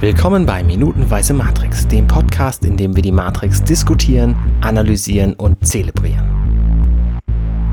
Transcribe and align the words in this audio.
Willkommen 0.00 0.46
bei 0.46 0.64
Minutenweise 0.64 1.34
Matrix, 1.34 1.86
dem 1.86 2.06
Podcast, 2.06 2.64
in 2.64 2.78
dem 2.78 2.96
wir 2.96 3.02
die 3.02 3.12
Matrix 3.12 3.62
diskutieren, 3.62 4.34
analysieren 4.62 5.34
und 5.34 5.66
zelebrieren. 5.66 7.20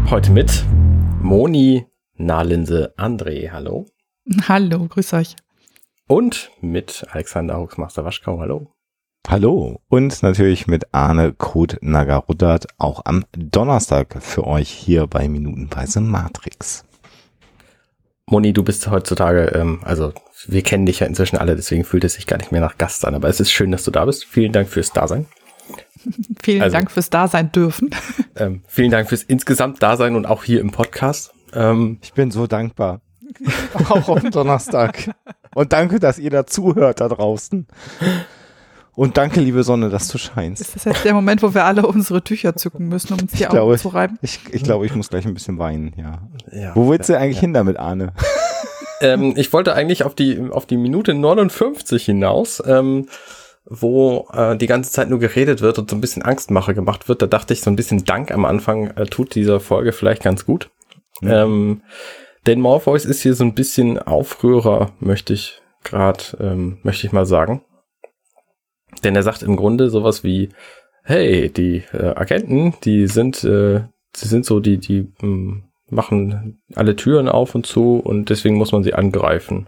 Heute 0.10 0.34
mit 0.34 0.66
Moni, 1.22 1.86
Nahlinse, 2.18 2.94
André, 2.98 3.50
hallo. 3.50 3.86
Hallo, 4.46 4.88
grüß 4.90 5.14
euch. 5.14 5.38
Und 6.10 6.52
mit 6.60 7.06
Alexander 7.12 7.62
Huxmaster 7.62 8.04
Waschkau, 8.04 8.42
hallo. 8.42 8.74
Hallo 9.30 9.80
und 9.88 10.22
natürlich 10.22 10.68
mit 10.68 10.94
Arne 10.94 11.32
Kurt 11.32 11.78
Nagarudert 11.80 12.68
auch 12.78 13.04
am 13.06 13.24
Donnerstag 13.32 14.22
für 14.22 14.46
euch 14.46 14.70
hier 14.70 15.08
bei 15.08 15.30
Minutenweise 15.30 16.02
Matrix. 16.02 16.87
Moni, 18.30 18.52
du 18.52 18.62
bist 18.62 18.90
heutzutage, 18.90 19.54
ähm, 19.56 19.80
also 19.86 20.12
wir 20.48 20.62
kennen 20.62 20.86
dich 20.86 21.00
ja 21.00 21.08
inzwischen 21.08 21.38
alle, 21.38 21.56
deswegen 21.56 21.86
fühlt 21.86 22.04
es 22.04 22.16
sich 22.16 22.28
gar 22.28 22.38
nicht 22.38 22.52
mehr 22.52 22.60
nach 22.60 22.78
Gast 22.78 23.06
an, 23.06 23.16
aber 23.16 23.30
es 23.30 23.40
ist 23.40 23.52
schön, 23.52 23.72
dass 23.72 23.86
du 23.86 23.92
da 23.92 24.04
bist. 24.04 24.26
Vielen 24.26 24.52
Dank 24.52 24.68
fürs 24.68 24.92
Dasein. 24.92 25.28
vielen 26.44 26.62
also, 26.62 26.76
Dank 26.76 26.92
fürs 26.92 27.10
Dasein 27.10 27.52
dürfen. 27.52 27.90
Ähm, 28.40 28.62
vielen 28.68 28.92
Dank 28.92 29.10
fürs 29.10 29.24
insgesamt 29.24 29.82
Dasein 29.82 30.16
und 30.16 30.28
auch 30.28 30.44
hier 30.44 30.62
im 30.62 30.70
Podcast. 30.70 31.34
Ähm, 31.56 31.98
ich 32.04 32.14
bin 32.14 32.30
so 32.30 32.46
dankbar. 32.46 33.02
auch 33.74 34.10
am 34.10 34.30
Donnerstag. 34.30 35.10
Und 35.56 35.74
danke, 35.74 36.00
dass 36.00 36.20
ihr 36.20 36.30
da 36.30 36.46
zuhört 36.46 37.02
da 37.02 37.08
draußen. 37.08 37.66
Und 38.98 39.16
danke, 39.16 39.42
liebe 39.42 39.62
Sonne, 39.62 39.90
dass 39.90 40.08
du 40.08 40.18
scheinst. 40.18 40.60
Ist 40.60 40.76
das 40.76 40.86
jetzt 40.86 41.06
der 41.06 41.14
Moment, 41.14 41.44
wo 41.44 41.54
wir 41.54 41.66
alle 41.66 41.86
unsere 41.86 42.24
Tücher 42.24 42.56
zücken 42.56 42.88
müssen, 42.88 43.14
um 43.14 43.20
uns 43.20 43.32
die 43.32 43.38
ich 43.38 43.46
Augen 43.46 43.58
glaube, 43.58 43.78
zu 43.78 43.90
reiben? 43.90 44.18
Ich, 44.24 44.40
ich 44.50 44.64
glaube, 44.64 44.88
ich 44.88 44.96
muss 44.96 45.12
gleich 45.12 45.28
ein 45.28 45.36
bisschen 45.36 45.60
weinen, 45.60 45.94
ja. 45.98 46.28
ja 46.52 46.76
wo 46.76 46.90
willst 46.90 47.08
ja, 47.08 47.16
du 47.16 47.22
eigentlich 47.22 47.36
ja. 47.36 47.42
hin 47.42 47.54
damit, 47.54 47.78
Arne? 47.78 48.14
ähm, 49.02 49.36
ich 49.38 49.54
wollte 49.54 49.76
eigentlich 49.76 50.04
auf 50.04 50.16
die, 50.16 50.50
auf 50.50 50.66
die 50.66 50.78
Minute 50.78 51.14
59 51.14 52.06
hinaus, 52.06 52.60
ähm, 52.66 53.08
wo 53.66 54.30
äh, 54.34 54.58
die 54.58 54.66
ganze 54.66 54.92
Zeit 54.92 55.12
nur 55.12 55.20
geredet 55.20 55.62
wird 55.62 55.78
und 55.78 55.92
so 55.92 55.96
ein 55.96 56.02
bisschen 56.02 56.24
Angstmache 56.24 56.74
gemacht 56.74 57.08
wird. 57.08 57.22
Da 57.22 57.28
dachte 57.28 57.54
ich, 57.54 57.62
so 57.62 57.70
ein 57.70 57.76
bisschen 57.76 58.04
Dank 58.04 58.32
am 58.32 58.46
Anfang 58.46 58.88
äh, 58.88 59.06
tut 59.06 59.36
dieser 59.36 59.60
Folge 59.60 59.92
vielleicht 59.92 60.24
ganz 60.24 60.44
gut. 60.44 60.72
Mhm. 61.22 61.30
Ähm, 61.30 61.82
denn 62.48 62.60
Morpheus 62.62 63.06
ist 63.06 63.22
hier 63.22 63.36
so 63.36 63.44
ein 63.44 63.54
bisschen 63.54 64.00
Aufrührer, 64.00 64.90
möchte 65.00 65.34
ich 65.34 65.62
gerade, 65.84 66.24
ähm, 66.40 66.80
möchte 66.82 67.06
ich 67.06 67.14
mal 67.14 67.28
sagen. 67.28 67.62
Denn 69.04 69.16
er 69.16 69.24
sagt 69.24 69.44
im 69.44 69.56
Grunde 69.56 69.90
sowas 69.90 70.24
wie, 70.24 70.50
hey, 71.04 71.50
die 71.50 71.84
äh, 71.94 72.14
Agenten, 72.16 72.74
die 72.84 73.08
sind, 73.08 73.44
äh, 73.44 73.82
sie 74.16 74.28
sind 74.28 74.46
so, 74.46 74.60
die, 74.60 74.78
die 74.78 75.02
mh, 75.02 75.22
hm, 75.22 75.64
machen 75.90 76.62
alle 76.76 76.96
Türen 76.96 77.30
auf 77.30 77.56
und 77.56 77.66
zu 77.66 77.98
und 78.00 78.30
deswegen 78.30 78.58
muss 78.58 78.72
man 78.72 78.84
sie 78.84 78.94
angreifen. 78.94 79.68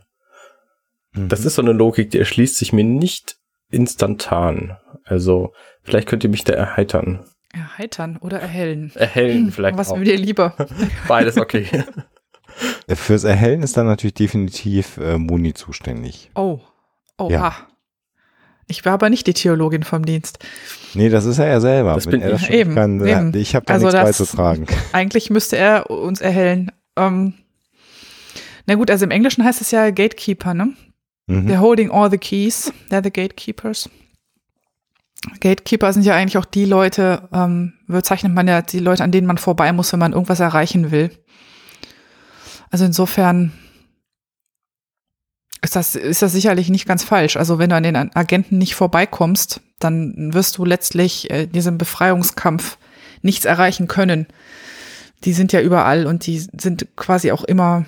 Mhm. 1.14 1.30
Das 1.30 1.46
ist 1.46 1.56
so 1.56 1.62
eine 1.62 1.72
Logik, 1.72 2.12
die 2.12 2.20
erschließt 2.20 2.58
sich 2.58 2.74
mir 2.74 2.84
nicht 2.84 3.38
instantan. 3.72 4.78
Also, 5.06 5.54
vielleicht 5.84 6.08
könnt 6.08 6.24
ihr 6.24 6.30
mich 6.30 6.44
da 6.44 6.54
erheitern. 6.54 7.26
Erheitern 7.54 8.18
oder 8.18 8.40
erhellen? 8.40 8.92
Erhellen 8.96 9.46
hm, 9.46 9.52
vielleicht. 9.52 9.78
Was 9.78 9.92
auch. 9.92 10.00
dir 10.00 10.18
lieber? 10.18 10.56
Beides 11.08 11.38
okay. 11.38 11.66
Fürs 12.88 13.24
Erhellen 13.24 13.64
ist 13.64 13.78
dann 13.78 13.88
natürlich 13.88 14.14
definitiv 14.14 14.98
äh, 14.98 15.18
Muni 15.18 15.54
zuständig. 15.54 16.32
Oh. 16.36 16.60
Oha. 17.18 17.32
Ja. 17.32 17.68
Ich 18.70 18.86
war 18.86 18.94
aber 18.94 19.10
nicht 19.10 19.26
die 19.26 19.34
Theologin 19.34 19.82
vom 19.82 20.06
Dienst. 20.06 20.38
Nee, 20.94 21.10
das 21.10 21.26
ist 21.26 21.40
er 21.40 21.48
ja 21.48 21.60
selber. 21.60 21.96
Das 21.96 22.06
bin 22.06 22.22
ich. 22.22 22.50
Eben, 22.52 22.76
kann, 22.76 23.06
eben. 23.06 23.34
Ich 23.36 23.56
habe 23.56 23.66
da 23.66 23.74
also 23.74 23.88
nichts 23.88 24.02
beizutragen. 24.02 24.68
Eigentlich 24.94 25.32
müsste 25.32 25.58
er 25.58 25.90
uns 25.90 26.22
erhellen. 26.22 26.72
Ähm, 26.96 27.34
na 28.68 28.76
gut, 28.76 28.92
also 28.92 29.06
im 29.06 29.12
Englischen 29.12 29.44
heißt 29.44 29.60
es 29.60 29.72
ja 29.72 29.90
Gatekeeper, 29.90 30.54
ne? 30.54 30.74
Mhm. 31.26 31.48
They're 31.48 31.60
holding 31.60 31.90
all 31.90 32.12
the 32.12 32.20
keys. 32.20 32.72
They're 32.92 33.04
the 33.04 33.12
gatekeepers. 33.12 33.90
Gatekeeper 35.42 35.92
sind 35.92 36.04
ja 36.04 36.16
eigentlich 36.16 36.38
auch 36.38 36.46
die 36.46 36.66
Leute, 36.66 37.28
ähm, 37.34 37.74
bezeichnet 37.88 38.34
man 38.34 38.48
ja 38.48 38.62
die 38.62 38.80
Leute, 38.80 39.04
an 39.04 39.12
denen 39.12 39.26
man 39.26 39.40
vorbei 39.40 39.74
muss, 39.74 39.92
wenn 39.92 40.00
man 40.00 40.14
irgendwas 40.14 40.40
erreichen 40.40 40.92
will. 40.92 41.10
Also 42.70 42.86
insofern 42.86 43.52
ist 45.62 45.76
das, 45.76 45.96
ist 45.96 46.22
das 46.22 46.32
sicherlich 46.32 46.70
nicht 46.70 46.88
ganz 46.88 47.04
falsch. 47.04 47.38
Also 47.38 47.60
wenn 47.60 47.70
du 47.70 47.76
an 47.76 47.84
den 47.84 47.96
Agenten 47.96 48.58
nicht 48.58 48.76
vorbeikommst, 48.76 49.62
dann 49.80 50.34
wirst 50.34 50.58
du 50.58 50.66
letztlich 50.66 51.30
äh, 51.32 51.48
diesem 51.48 51.78
Befreiungskampf 51.78 52.78
nichts 53.22 53.46
erreichen 53.46 53.88
können. 53.88 54.28
Die 55.26 55.34
sind 55.34 55.52
ja 55.52 55.62
überall 55.62 56.06
und 56.06 56.26
die 56.26 56.40
sind 56.40 56.88
quasi 56.96 57.32
auch 57.32 57.44
immer, 57.44 57.86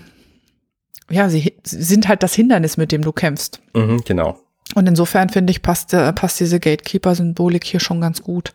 ja, 1.09 1.29
sie 1.29 1.53
sind 1.63 2.07
halt 2.07 2.23
das 2.23 2.33
Hindernis, 2.33 2.75
mit 2.75 2.91
dem 2.91 3.03
du 3.03 3.13
kämpfst. 3.13 3.61
Mhm, 3.73 4.01
genau. 4.05 4.39
Und 4.75 4.87
insofern 4.87 5.29
finde 5.29 5.51
ich, 5.51 5.61
passt, 5.61 5.93
äh, 5.93 6.11
passt 6.13 6.39
diese 6.39 6.59
Gatekeeper-Symbolik 6.59 7.63
hier 7.63 7.79
schon 7.79 8.01
ganz 8.01 8.21
gut. 8.21 8.53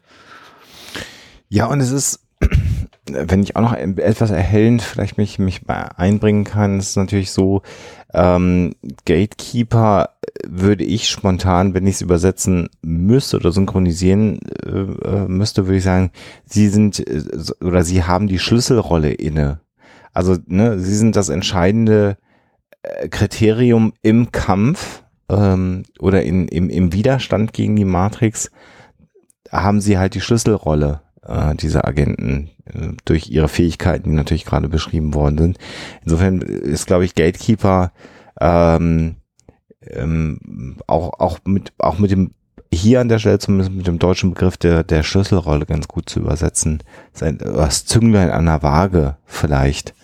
Ja, 1.48 1.66
und 1.66 1.80
es 1.80 1.90
ist, 1.90 2.20
wenn 3.08 3.42
ich 3.42 3.56
auch 3.56 3.60
noch 3.60 3.72
etwas 3.72 4.30
erhellend 4.30 4.82
vielleicht 4.82 5.18
mich, 5.18 5.38
mich 5.38 5.62
einbringen 5.68 6.44
kann, 6.44 6.78
ist 6.78 6.96
natürlich 6.96 7.30
so, 7.30 7.62
ähm, 8.12 8.74
Gatekeeper 9.04 10.10
würde 10.44 10.84
ich 10.84 11.08
spontan, 11.08 11.74
wenn 11.74 11.86
ich 11.86 11.96
es 11.96 12.00
übersetzen 12.00 12.68
müsste 12.82 13.36
oder 13.36 13.52
synchronisieren 13.52 14.40
äh, 14.64 14.68
äh, 14.68 15.28
müsste, 15.28 15.66
würde 15.66 15.78
ich 15.78 15.84
sagen, 15.84 16.10
sie 16.44 16.68
sind 16.68 17.00
äh, 17.00 17.22
oder 17.62 17.84
sie 17.84 18.04
haben 18.04 18.26
die 18.26 18.38
Schlüsselrolle 18.38 19.12
inne. 19.12 19.60
Also, 20.12 20.36
ne, 20.46 20.78
sie 20.78 20.96
sind 20.96 21.16
das 21.16 21.28
entscheidende 21.28 22.16
äh, 22.82 23.08
Kriterium 23.08 23.92
im 24.02 24.32
Kampf 24.32 25.04
ähm, 25.28 25.84
oder 26.00 26.22
in, 26.22 26.48
im, 26.48 26.70
im 26.70 26.92
Widerstand 26.92 27.52
gegen 27.52 27.76
die 27.76 27.84
Matrix 27.84 28.50
haben 29.52 29.80
sie 29.80 29.98
halt 29.98 30.14
die 30.14 30.20
Schlüsselrolle 30.20 31.02
äh, 31.26 31.54
diese 31.54 31.84
Agenten 31.84 32.50
äh, 32.66 32.88
durch 33.04 33.28
ihre 33.28 33.48
Fähigkeiten, 33.48 34.10
die 34.10 34.16
natürlich 34.16 34.44
gerade 34.44 34.68
beschrieben 34.68 35.14
worden 35.14 35.38
sind. 35.38 35.58
Insofern 36.02 36.40
ist, 36.40 36.86
glaube 36.86 37.04
ich, 37.04 37.14
Gatekeeper 37.14 37.92
ähm, 38.40 39.16
ähm, 39.82 40.76
auch, 40.86 41.20
auch, 41.20 41.38
mit, 41.44 41.72
auch 41.78 41.98
mit 41.98 42.10
dem 42.10 42.32
hier 42.72 43.00
an 43.00 43.08
der 43.08 43.18
Stelle 43.18 43.38
zumindest 43.38 43.72
mit 43.72 43.86
dem 43.86 43.98
deutschen 43.98 44.30
Begriff 44.30 44.56
der, 44.56 44.84
der 44.84 45.02
Schlüsselrolle 45.02 45.66
ganz 45.66 45.88
gut 45.88 46.08
zu 46.08 46.20
übersetzen. 46.20 46.82
Sein, 47.12 47.38
das 47.38 47.86
Zünglein 47.86 48.30
an 48.30 48.46
der 48.46 48.62
Waage 48.62 49.16
vielleicht 49.24 49.94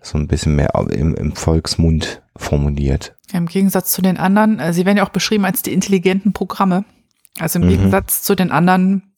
so 0.00 0.18
ein 0.18 0.28
bisschen 0.28 0.56
mehr 0.56 0.72
im, 0.90 1.14
im 1.14 1.32
Volksmund 1.34 2.22
formuliert. 2.36 3.16
Im 3.32 3.46
Gegensatz 3.46 3.92
zu 3.92 4.02
den 4.02 4.16
anderen, 4.16 4.58
äh, 4.58 4.72
sie 4.72 4.84
werden 4.84 4.98
ja 4.98 5.04
auch 5.04 5.10
beschrieben 5.10 5.44
als 5.44 5.62
die 5.62 5.72
intelligenten 5.72 6.32
Programme. 6.32 6.84
Also 7.38 7.58
im 7.58 7.66
mhm. 7.66 7.70
Gegensatz 7.70 8.22
zu 8.22 8.34
den 8.34 8.50
anderen 8.50 9.11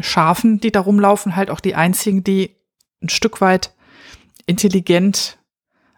Schafen, 0.00 0.60
die 0.60 0.72
da 0.72 0.80
rumlaufen, 0.80 1.36
halt 1.36 1.50
auch 1.50 1.60
die 1.60 1.74
einzigen, 1.74 2.24
die 2.24 2.56
ein 3.02 3.08
Stück 3.08 3.40
weit 3.40 3.72
intelligent 4.46 5.38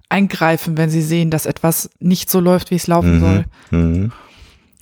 eingreifen, 0.08 0.76
wenn 0.76 0.90
sie 0.90 1.02
sehen, 1.02 1.30
dass 1.30 1.46
etwas 1.46 1.90
nicht 1.98 2.30
so 2.30 2.40
läuft, 2.40 2.70
wie 2.70 2.76
es 2.76 2.86
laufen 2.86 3.16
mhm. 3.16 3.20
soll. 3.20 3.44
Mhm. 3.70 4.12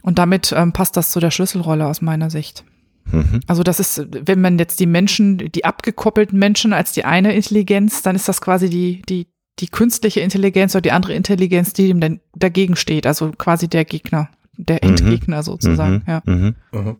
Und 0.02 0.18
damit 0.18 0.52
ähm, 0.54 0.72
passt 0.72 0.96
das 0.96 1.10
zu 1.10 1.20
der 1.20 1.30
Schlüsselrolle 1.30 1.86
aus 1.86 2.02
meiner 2.02 2.28
Sicht. 2.28 2.64
Mhm. 3.10 3.40
Also 3.46 3.62
das 3.62 3.80
ist, 3.80 4.06
wenn 4.10 4.40
man 4.40 4.58
jetzt 4.58 4.80
die 4.80 4.86
Menschen, 4.86 5.38
die 5.38 5.64
abgekoppelten 5.64 6.38
Menschen 6.38 6.72
als 6.72 6.92
die 6.92 7.04
eine 7.04 7.34
Intelligenz, 7.34 8.02
dann 8.02 8.16
ist 8.16 8.28
das 8.28 8.40
quasi 8.40 8.68
die, 8.68 9.02
die, 9.08 9.28
die 9.60 9.68
künstliche 9.68 10.20
Intelligenz 10.20 10.74
oder 10.74 10.82
die 10.82 10.92
andere 10.92 11.14
Intelligenz, 11.14 11.72
die 11.72 11.88
dem 11.88 12.00
dann 12.00 12.20
dagegen 12.34 12.76
steht. 12.76 13.06
Also 13.06 13.32
quasi 13.32 13.68
der 13.68 13.84
Gegner, 13.84 14.28
der 14.56 14.80
mhm. 14.82 14.90
Endgegner 14.90 15.42
sozusagen. 15.42 16.02
Mhm. 16.24 16.54
Ja. 16.72 16.96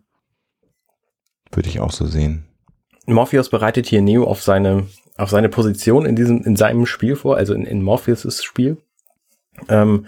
Würde 1.54 1.68
ich 1.68 1.80
auch 1.80 1.92
so 1.92 2.06
sehen. 2.06 2.44
Morpheus 3.06 3.48
bereitet 3.48 3.86
hier 3.86 4.02
Neo 4.02 4.24
auf 4.24 4.42
seine, 4.42 4.86
auf 5.16 5.30
seine 5.30 5.48
Position 5.48 6.06
in 6.06 6.16
diesem, 6.16 6.42
in 6.42 6.56
seinem 6.56 6.86
Spiel 6.86 7.16
vor, 7.16 7.36
also 7.36 7.54
in, 7.54 7.64
in 7.64 7.82
Morpheus' 7.82 8.42
Spiel. 8.42 8.78
Ähm, 9.68 10.06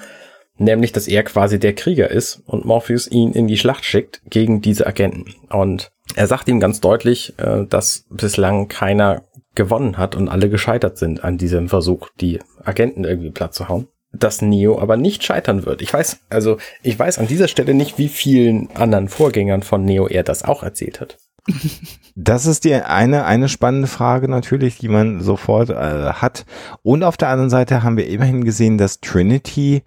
nämlich, 0.59 0.93
dass 0.93 1.09
er 1.09 1.23
quasi 1.23 1.59
der 1.59 1.75
Krieger 1.75 2.11
ist 2.11 2.43
und 2.47 2.65
Morpheus 2.65 3.07
ihn 3.09 3.33
in 3.33 3.47
die 3.47 3.59
Schlacht 3.59 3.85
schickt 3.85 4.23
gegen 4.29 4.63
diese 4.63 4.87
Agenten. 4.87 5.35
Und 5.51 5.93
er 6.15 6.27
sagt 6.27 6.49
ihm 6.49 6.61
ganz 6.61 6.81
deutlich, 6.81 7.35
äh, 7.39 7.67
dass 7.67 8.07
bislang 8.11 8.69
keiner 8.69 9.25
gewonnen 9.55 9.99
hat 9.99 10.15
und 10.15 10.29
alle 10.29 10.49
gescheitert 10.49 10.99
sind 10.99 11.25
an 11.25 11.39
diesem 11.39 11.69
Versuch, 11.69 12.09
die 12.21 12.41
Agenten 12.65 13.05
irgendwie 13.05 13.31
platt 13.31 13.55
zu 13.55 13.69
hauen. 13.69 13.89
Dass 14.13 14.41
Neo 14.41 14.79
aber 14.79 14.97
nicht 14.97 15.25
scheitern 15.25 15.67
wird. 15.67 15.83
Ich 15.83 15.93
weiß, 15.93 16.21
also 16.31 16.59
ich 16.83 16.99
weiß 16.99 17.19
an 17.19 17.27
dieser 17.27 17.49
Stelle 17.49 17.75
nicht, 17.75 17.99
wie 17.99 18.09
vielen 18.09 18.71
anderen 18.75 19.09
Vorgängern 19.09 19.63
von 19.63 19.85
Neo 19.85 20.07
er 20.07 20.23
das 20.23 20.43
auch 20.43 20.63
erzählt 20.63 21.01
hat. 21.01 21.19
Das 22.15 22.47
ist 22.47 22.65
die 22.65 22.75
eine, 22.75 23.27
eine 23.27 23.49
spannende 23.49 23.89
Frage 23.89 24.29
natürlich, 24.29 24.79
die 24.79 24.89
man 24.89 25.21
sofort 25.21 25.71
äh, 25.71 26.13
hat. 26.15 26.47
Und 26.83 27.05
auf 27.05 27.17
der 27.17 27.29
anderen 27.29 27.51
Seite 27.51 27.83
haben 27.83 27.97
wir 27.97 28.09
immerhin 28.09 28.43
gesehen, 28.45 28.79
dass 28.79 29.01
Trinity 29.01 29.83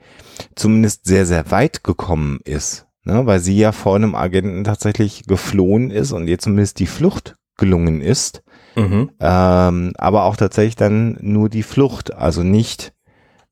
zumindest 0.56 1.06
sehr, 1.06 1.26
sehr 1.26 1.50
weit 1.52 1.84
gekommen 1.84 2.40
ist. 2.44 2.86
Ne? 3.04 3.26
Weil 3.26 3.40
sie 3.40 3.58
ja 3.58 3.72
vor 3.72 3.96
einem 3.96 4.16
Agenten 4.16 4.64
tatsächlich 4.64 5.24
geflohen 5.26 5.90
ist 5.90 6.12
und 6.12 6.28
ihr 6.28 6.40
zumindest 6.40 6.80
die 6.80 6.86
Flucht 6.86 7.36
gelungen 7.58 8.02
ist. 8.02 8.44
Mhm. 8.76 9.10
Ähm, 9.20 9.94
aber 9.98 10.24
auch 10.24 10.38
tatsächlich 10.38 10.76
dann 10.76 11.18
nur 11.22 11.50
die 11.50 11.64
Flucht, 11.64 12.14
also 12.14 12.44
nicht 12.44 12.94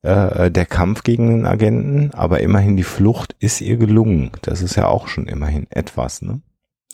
äh, 0.02 0.50
der 0.50 0.66
Kampf 0.66 1.02
gegen 1.02 1.28
den 1.28 1.46
Agenten, 1.46 2.12
aber 2.14 2.40
immerhin 2.40 2.76
die 2.76 2.84
Flucht 2.84 3.34
ist 3.40 3.60
ihr 3.60 3.76
gelungen. 3.76 4.30
Das 4.42 4.62
ist 4.62 4.76
ja 4.76 4.86
auch 4.86 5.08
schon 5.08 5.26
immerhin 5.26 5.66
etwas, 5.70 6.22
ne? 6.22 6.40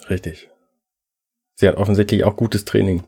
Richtig. 0.08 0.50
Sie 1.54 1.68
hat 1.68 1.76
offensichtlich 1.76 2.24
auch 2.24 2.36
gutes 2.36 2.64
Training. 2.64 3.04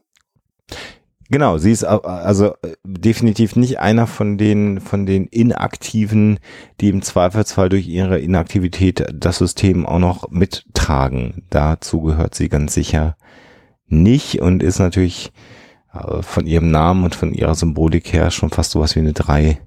Genau, 1.29 1.59
sie 1.59 1.73
ist 1.73 1.83
also 1.83 2.55
äh, 2.63 2.77
definitiv 2.85 3.57
nicht 3.57 3.81
einer 3.81 4.07
von 4.07 4.39
den 4.39 4.81
von 4.81 5.07
den 5.07 5.27
Inaktiven, 5.27 6.39
die 6.81 6.89
im 6.89 7.03
Zweifelsfall 7.03 7.69
durch 7.69 7.89
ihre 7.89 8.21
Inaktivität 8.21 9.05
das 9.13 9.39
System 9.39 9.87
auch 9.87 9.99
noch 9.99 10.31
mittragen. 10.31 11.43
Dazu 11.51 12.03
gehört 12.03 12.37
sie 12.37 12.49
ganz 12.49 12.75
sicher 12.75 13.17
nicht 13.89 14.41
und 14.41 14.63
ist 14.63 14.79
natürlich 14.79 15.33
äh, 15.93 16.23
von 16.23 16.47
ihrem 16.47 16.71
Namen 16.71 17.05
und 17.05 17.17
von 17.17 17.35
ihrer 17.35 17.57
Symbolik 17.57 18.13
her 18.13 18.31
schon 18.31 18.51
fast 18.51 18.71
sowas 18.71 18.95
wie 18.95 19.01
eine 19.01 19.13
drei, 19.13 19.61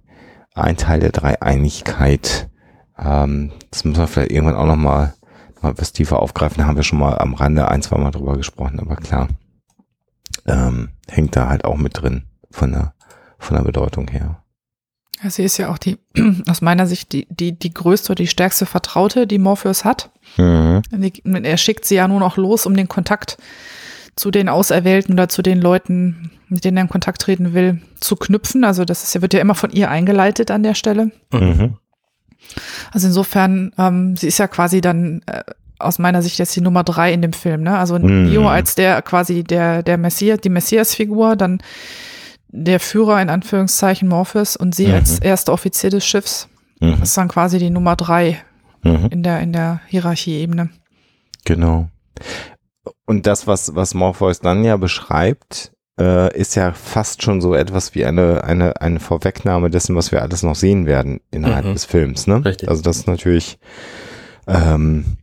ein 0.55 0.77
Teil 0.77 1.01
der 1.01 1.11
Dreieinigkeit. 1.11 2.49
Ähm, 2.97 3.51
das 3.69 3.83
müssen 3.83 4.01
wir 4.01 4.07
vielleicht 4.07 4.31
irgendwann 4.31 4.55
auch 4.55 4.65
noch 4.65 4.77
mal, 4.77 4.97
mal 4.97 5.13
was 5.61 5.93
tiefer 5.93 6.19
aufgreifen. 6.19 6.59
Da 6.59 6.67
haben 6.67 6.75
wir 6.75 6.83
schon 6.83 6.99
mal 6.99 7.17
am 7.17 7.33
Rande 7.33 7.67
ein, 7.67 7.81
zwei 7.81 7.97
Mal 7.97 8.11
drüber 8.11 8.37
gesprochen, 8.37 8.79
aber 8.79 8.95
klar 8.95 9.27
ähm, 10.45 10.89
hängt 11.07 11.35
da 11.35 11.49
halt 11.49 11.65
auch 11.65 11.77
mit 11.77 12.01
drin 12.01 12.23
von 12.51 12.71
der, 12.71 12.93
von 13.37 13.57
der 13.57 13.63
Bedeutung 13.63 14.07
her. 14.07 14.43
Ja, 15.21 15.29
sie 15.29 15.43
ist 15.43 15.57
ja 15.57 15.69
auch 15.69 15.77
die, 15.77 15.97
aus 16.47 16.61
meiner 16.61 16.87
Sicht, 16.87 17.11
die, 17.11 17.27
die, 17.29 17.57
die 17.57 17.73
größte, 17.73 18.15
die 18.15 18.27
stärkste 18.27 18.65
Vertraute, 18.65 19.27
die 19.27 19.37
Morpheus 19.37 19.83
hat. 19.83 20.11
Mhm. 20.37 20.81
Er 21.43 21.57
schickt 21.57 21.85
sie 21.85 21.95
ja 21.95 22.07
nur 22.07 22.19
noch 22.19 22.37
los, 22.37 22.65
um 22.65 22.75
den 22.75 22.87
Kontakt 22.87 23.37
zu 24.15 24.31
den 24.31 24.49
Auserwählten 24.49 25.13
oder 25.13 25.29
zu 25.29 25.41
den 25.41 25.61
Leuten, 25.61 26.31
mit 26.47 26.65
denen 26.65 26.77
er 26.77 26.83
in 26.83 26.89
Kontakt 26.89 27.21
treten 27.21 27.53
will, 27.53 27.81
zu 27.99 28.15
knüpfen. 28.15 28.63
Also 28.63 28.85
das 28.85 29.03
ist, 29.03 29.21
wird 29.21 29.33
ja 29.33 29.39
immer 29.39 29.55
von 29.55 29.71
ihr 29.71 29.89
eingeleitet 29.89 30.51
an 30.51 30.63
der 30.63 30.75
Stelle. 30.75 31.11
Mhm. 31.31 31.77
Also 32.91 33.07
insofern, 33.07 33.71
ähm, 33.77 34.15
sie 34.15 34.27
ist 34.27 34.37
ja 34.37 34.47
quasi 34.47 34.81
dann 34.81 35.21
äh, 35.25 35.43
aus 35.77 35.99
meiner 35.99 36.21
Sicht 36.21 36.39
jetzt 36.39 36.55
die 36.55 36.61
Nummer 36.61 36.83
drei 36.83 37.13
in 37.13 37.21
dem 37.21 37.33
Film, 37.33 37.63
ne? 37.63 37.77
Also 37.77 37.97
mm. 37.97 38.25
Neo 38.25 38.49
als 38.49 38.75
der 38.75 39.01
quasi 39.01 39.43
der, 39.43 39.81
der 39.81 39.97
Messias, 39.97 40.41
die 40.41 40.49
Messias-Figur, 40.49 41.35
dann 41.35 41.61
der 42.49 42.79
Führer 42.79 43.21
in 43.21 43.29
Anführungszeichen 43.29 44.07
Morpheus 44.07 44.55
und 44.55 44.73
sie 44.75 44.87
mhm. 44.87 44.95
als 44.95 45.19
erster 45.19 45.53
Offizier 45.53 45.89
des 45.91 46.05
Schiffs. 46.05 46.49
Mhm. 46.79 46.91
Das 46.99 47.09
ist 47.09 47.17
dann 47.17 47.27
quasi 47.27 47.59
die 47.59 47.69
Nummer 47.69 47.95
drei 47.95 48.41
mhm. 48.83 49.07
in 49.11 49.23
der, 49.23 49.39
in 49.39 49.53
der 49.53 49.81
Hierarchieebene. 49.87 50.69
Genau. 51.45 51.89
Und 53.05 53.27
das, 53.27 53.47
was, 53.47 53.75
was 53.75 53.93
Morpheus 53.93 54.39
dann 54.39 54.63
ja 54.63 54.77
beschreibt, 54.77 55.71
äh, 55.99 56.35
ist 56.37 56.55
ja 56.55 56.71
fast 56.71 57.23
schon 57.23 57.41
so 57.41 57.53
etwas 57.53 57.93
wie 57.93 58.05
eine, 58.05 58.43
eine, 58.43 58.81
eine 58.81 58.99
Vorwegnahme 58.99 59.69
dessen, 59.69 59.95
was 59.95 60.11
wir 60.11 60.21
alles 60.21 60.43
noch 60.43 60.55
sehen 60.55 60.85
werden 60.85 61.19
innerhalb 61.31 61.65
mhm. 61.65 61.73
des 61.73 61.85
Films, 61.85 62.27
ne? 62.27 62.43
Richtig. 62.43 62.69
Also 62.69 62.81
das 62.81 62.97
ist 62.97 63.07
natürlich, 63.07 63.59
ähm, 64.47 65.17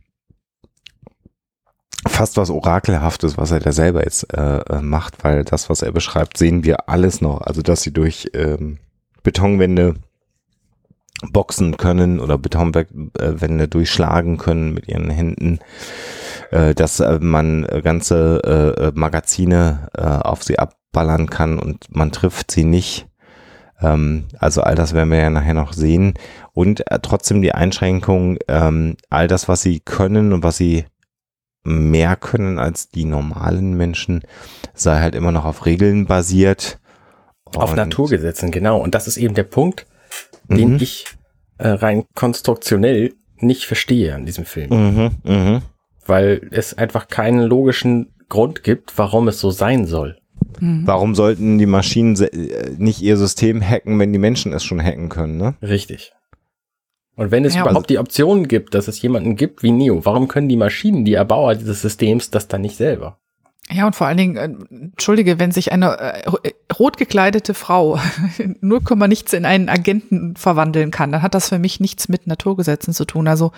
fast 2.07 2.37
was 2.37 2.49
Orakelhaftes, 2.49 3.37
was 3.37 3.51
er 3.51 3.59
da 3.59 3.71
selber 3.71 4.03
jetzt 4.03 4.33
äh, 4.33 4.59
äh, 4.59 4.81
macht, 4.81 5.23
weil 5.23 5.43
das, 5.43 5.69
was 5.69 5.81
er 5.81 5.91
beschreibt, 5.91 6.37
sehen 6.37 6.63
wir 6.63 6.89
alles 6.89 7.21
noch. 7.21 7.41
Also, 7.41 7.61
dass 7.61 7.81
sie 7.81 7.91
durch 7.91 8.29
ähm, 8.33 8.77
Betonwände 9.23 9.95
boxen 11.31 11.77
können 11.77 12.19
oder 12.19 12.37
Betonwände 12.37 13.67
durchschlagen 13.67 14.37
können 14.37 14.73
mit 14.73 14.87
ihren 14.87 15.09
Händen, 15.09 15.59
äh, 16.51 16.73
dass 16.73 16.99
äh, 16.99 17.19
man 17.19 17.63
ganze 17.83 18.41
äh, 18.43 18.87
äh, 18.87 18.91
Magazine 18.95 19.89
äh, 19.97 20.01
auf 20.01 20.43
sie 20.43 20.59
abballern 20.59 21.29
kann 21.29 21.59
und 21.59 21.85
man 21.95 22.11
trifft 22.11 22.51
sie 22.51 22.63
nicht. 22.63 23.07
Ähm, 23.81 24.25
also 24.39 24.61
all 24.61 24.75
das 24.75 24.93
werden 24.93 25.11
wir 25.11 25.19
ja 25.19 25.29
nachher 25.29 25.53
noch 25.53 25.73
sehen. 25.73 26.13
Und 26.53 26.89
äh, 26.91 26.99
trotzdem 27.01 27.41
die 27.41 27.53
Einschränkung, 27.53 28.37
ähm, 28.47 28.95
all 29.09 29.27
das, 29.27 29.47
was 29.47 29.61
sie 29.61 29.79
können 29.79 30.33
und 30.33 30.43
was 30.43 30.57
sie 30.57 30.85
mehr 31.63 32.15
können 32.15 32.59
als 32.59 32.89
die 32.89 33.05
normalen 33.05 33.73
Menschen, 33.75 34.21
sei 34.73 34.99
halt 34.99 35.15
immer 35.15 35.31
noch 35.31 35.45
auf 35.45 35.65
Regeln 35.65 36.05
basiert. 36.05 36.79
Auf 37.55 37.75
Naturgesetzen, 37.75 38.51
genau. 38.51 38.79
Und 38.79 38.95
das 38.95 39.07
ist 39.07 39.17
eben 39.17 39.35
der 39.35 39.43
Punkt, 39.43 39.85
den 40.49 40.73
mhm. 40.73 40.79
ich 40.81 41.05
äh, 41.57 41.69
rein 41.69 42.05
konstruktionell 42.15 43.13
nicht 43.37 43.65
verstehe 43.65 44.15
an 44.15 44.25
diesem 44.25 44.45
Film. 44.45 44.69
Mhm, 44.69 45.11
mh. 45.23 45.61
Weil 46.07 46.47
es 46.51 46.73
einfach 46.73 47.07
keinen 47.07 47.41
logischen 47.41 48.13
Grund 48.29 48.63
gibt, 48.63 48.97
warum 48.97 49.27
es 49.27 49.39
so 49.39 49.51
sein 49.51 49.85
soll. 49.85 50.17
Mhm. 50.59 50.83
Warum 50.85 51.15
sollten 51.15 51.57
die 51.57 51.65
Maschinen 51.65 52.15
äh, 52.19 52.71
nicht 52.77 53.01
ihr 53.01 53.17
System 53.17 53.61
hacken, 53.61 53.99
wenn 53.99 54.13
die 54.13 54.19
Menschen 54.19 54.53
es 54.53 54.63
schon 54.63 54.81
hacken 54.81 55.09
können, 55.09 55.37
ne? 55.37 55.55
Richtig. 55.61 56.13
Und 57.15 57.31
wenn 57.31 57.45
es 57.45 57.55
ja, 57.55 57.61
überhaupt 57.63 57.89
die 57.89 57.97
Option 57.97 58.47
gibt, 58.47 58.75
dass 58.75 58.87
es 58.87 59.01
jemanden 59.01 59.35
gibt 59.35 59.63
wie 59.63 59.71
Neo, 59.71 60.05
warum 60.05 60.27
können 60.27 60.49
die 60.49 60.55
Maschinen, 60.55 61.03
die 61.03 61.15
Erbauer 61.15 61.55
dieses 61.55 61.81
Systems, 61.81 62.29
das 62.29 62.47
dann 62.47 62.61
nicht 62.61 62.77
selber? 62.77 63.17
Ja, 63.69 63.85
und 63.85 63.97
vor 63.97 64.07
allen 64.07 64.17
Dingen, 64.17 64.35
äh, 64.37 64.75
entschuldige, 64.85 65.39
wenn 65.39 65.51
sich 65.51 65.73
eine 65.73 65.99
äh, 65.99 66.29
rot 66.79 66.97
gekleidete 66.97 67.53
Frau 67.53 67.99
0, 68.61 68.81
nichts 69.07 69.33
in 69.33 69.45
einen 69.45 69.67
Agenten 69.67 70.35
verwandeln 70.37 70.89
kann, 70.89 71.11
dann 71.11 71.21
hat 71.21 71.35
das 71.35 71.49
für 71.49 71.59
mich 71.59 71.81
nichts 71.81 72.07
mit 72.07 72.27
Naturgesetzen 72.27 72.93
zu 72.93 73.03
tun. 73.03 73.27
Also 73.27 73.51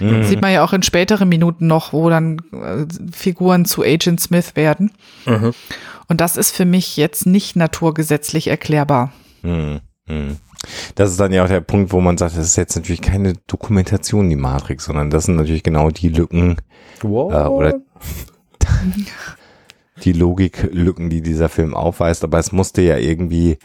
mhm. 0.00 0.24
sieht 0.24 0.42
man 0.42 0.52
ja 0.52 0.64
auch 0.64 0.74
in 0.74 0.82
späteren 0.82 1.28
Minuten 1.28 1.66
noch, 1.66 1.94
wo 1.94 2.10
dann 2.10 2.38
äh, 2.52 2.84
Figuren 3.10 3.64
zu 3.64 3.82
Agent 3.82 4.20
Smith 4.20 4.54
werden. 4.54 4.92
Mhm. 5.24 5.54
Und 6.08 6.20
das 6.20 6.36
ist 6.36 6.50
für 6.50 6.66
mich 6.66 6.98
jetzt 6.98 7.26
nicht 7.26 7.56
naturgesetzlich 7.56 8.48
erklärbar. 8.48 9.12
Mhm. 9.42 9.80
mhm. 10.06 10.36
Das 10.94 11.10
ist 11.10 11.20
dann 11.20 11.32
ja 11.32 11.44
auch 11.44 11.48
der 11.48 11.60
Punkt, 11.60 11.92
wo 11.92 12.00
man 12.00 12.16
sagt, 12.16 12.38
das 12.38 12.46
ist 12.46 12.56
jetzt 12.56 12.74
natürlich 12.74 13.02
keine 13.02 13.34
Dokumentation, 13.46 14.30
die 14.30 14.36
Matrix, 14.36 14.86
sondern 14.86 15.10
das 15.10 15.24
sind 15.24 15.36
natürlich 15.36 15.62
genau 15.62 15.90
die 15.90 16.08
Lücken 16.08 16.56
äh, 17.02 17.06
oder 17.06 17.74
die 20.02 20.12
Logiklücken, 20.12 21.10
die 21.10 21.22
dieser 21.22 21.48
Film 21.48 21.74
aufweist. 21.74 22.24
Aber 22.24 22.38
es 22.38 22.52
musste 22.52 22.82
ja 22.82 22.96
irgendwie 22.96 23.58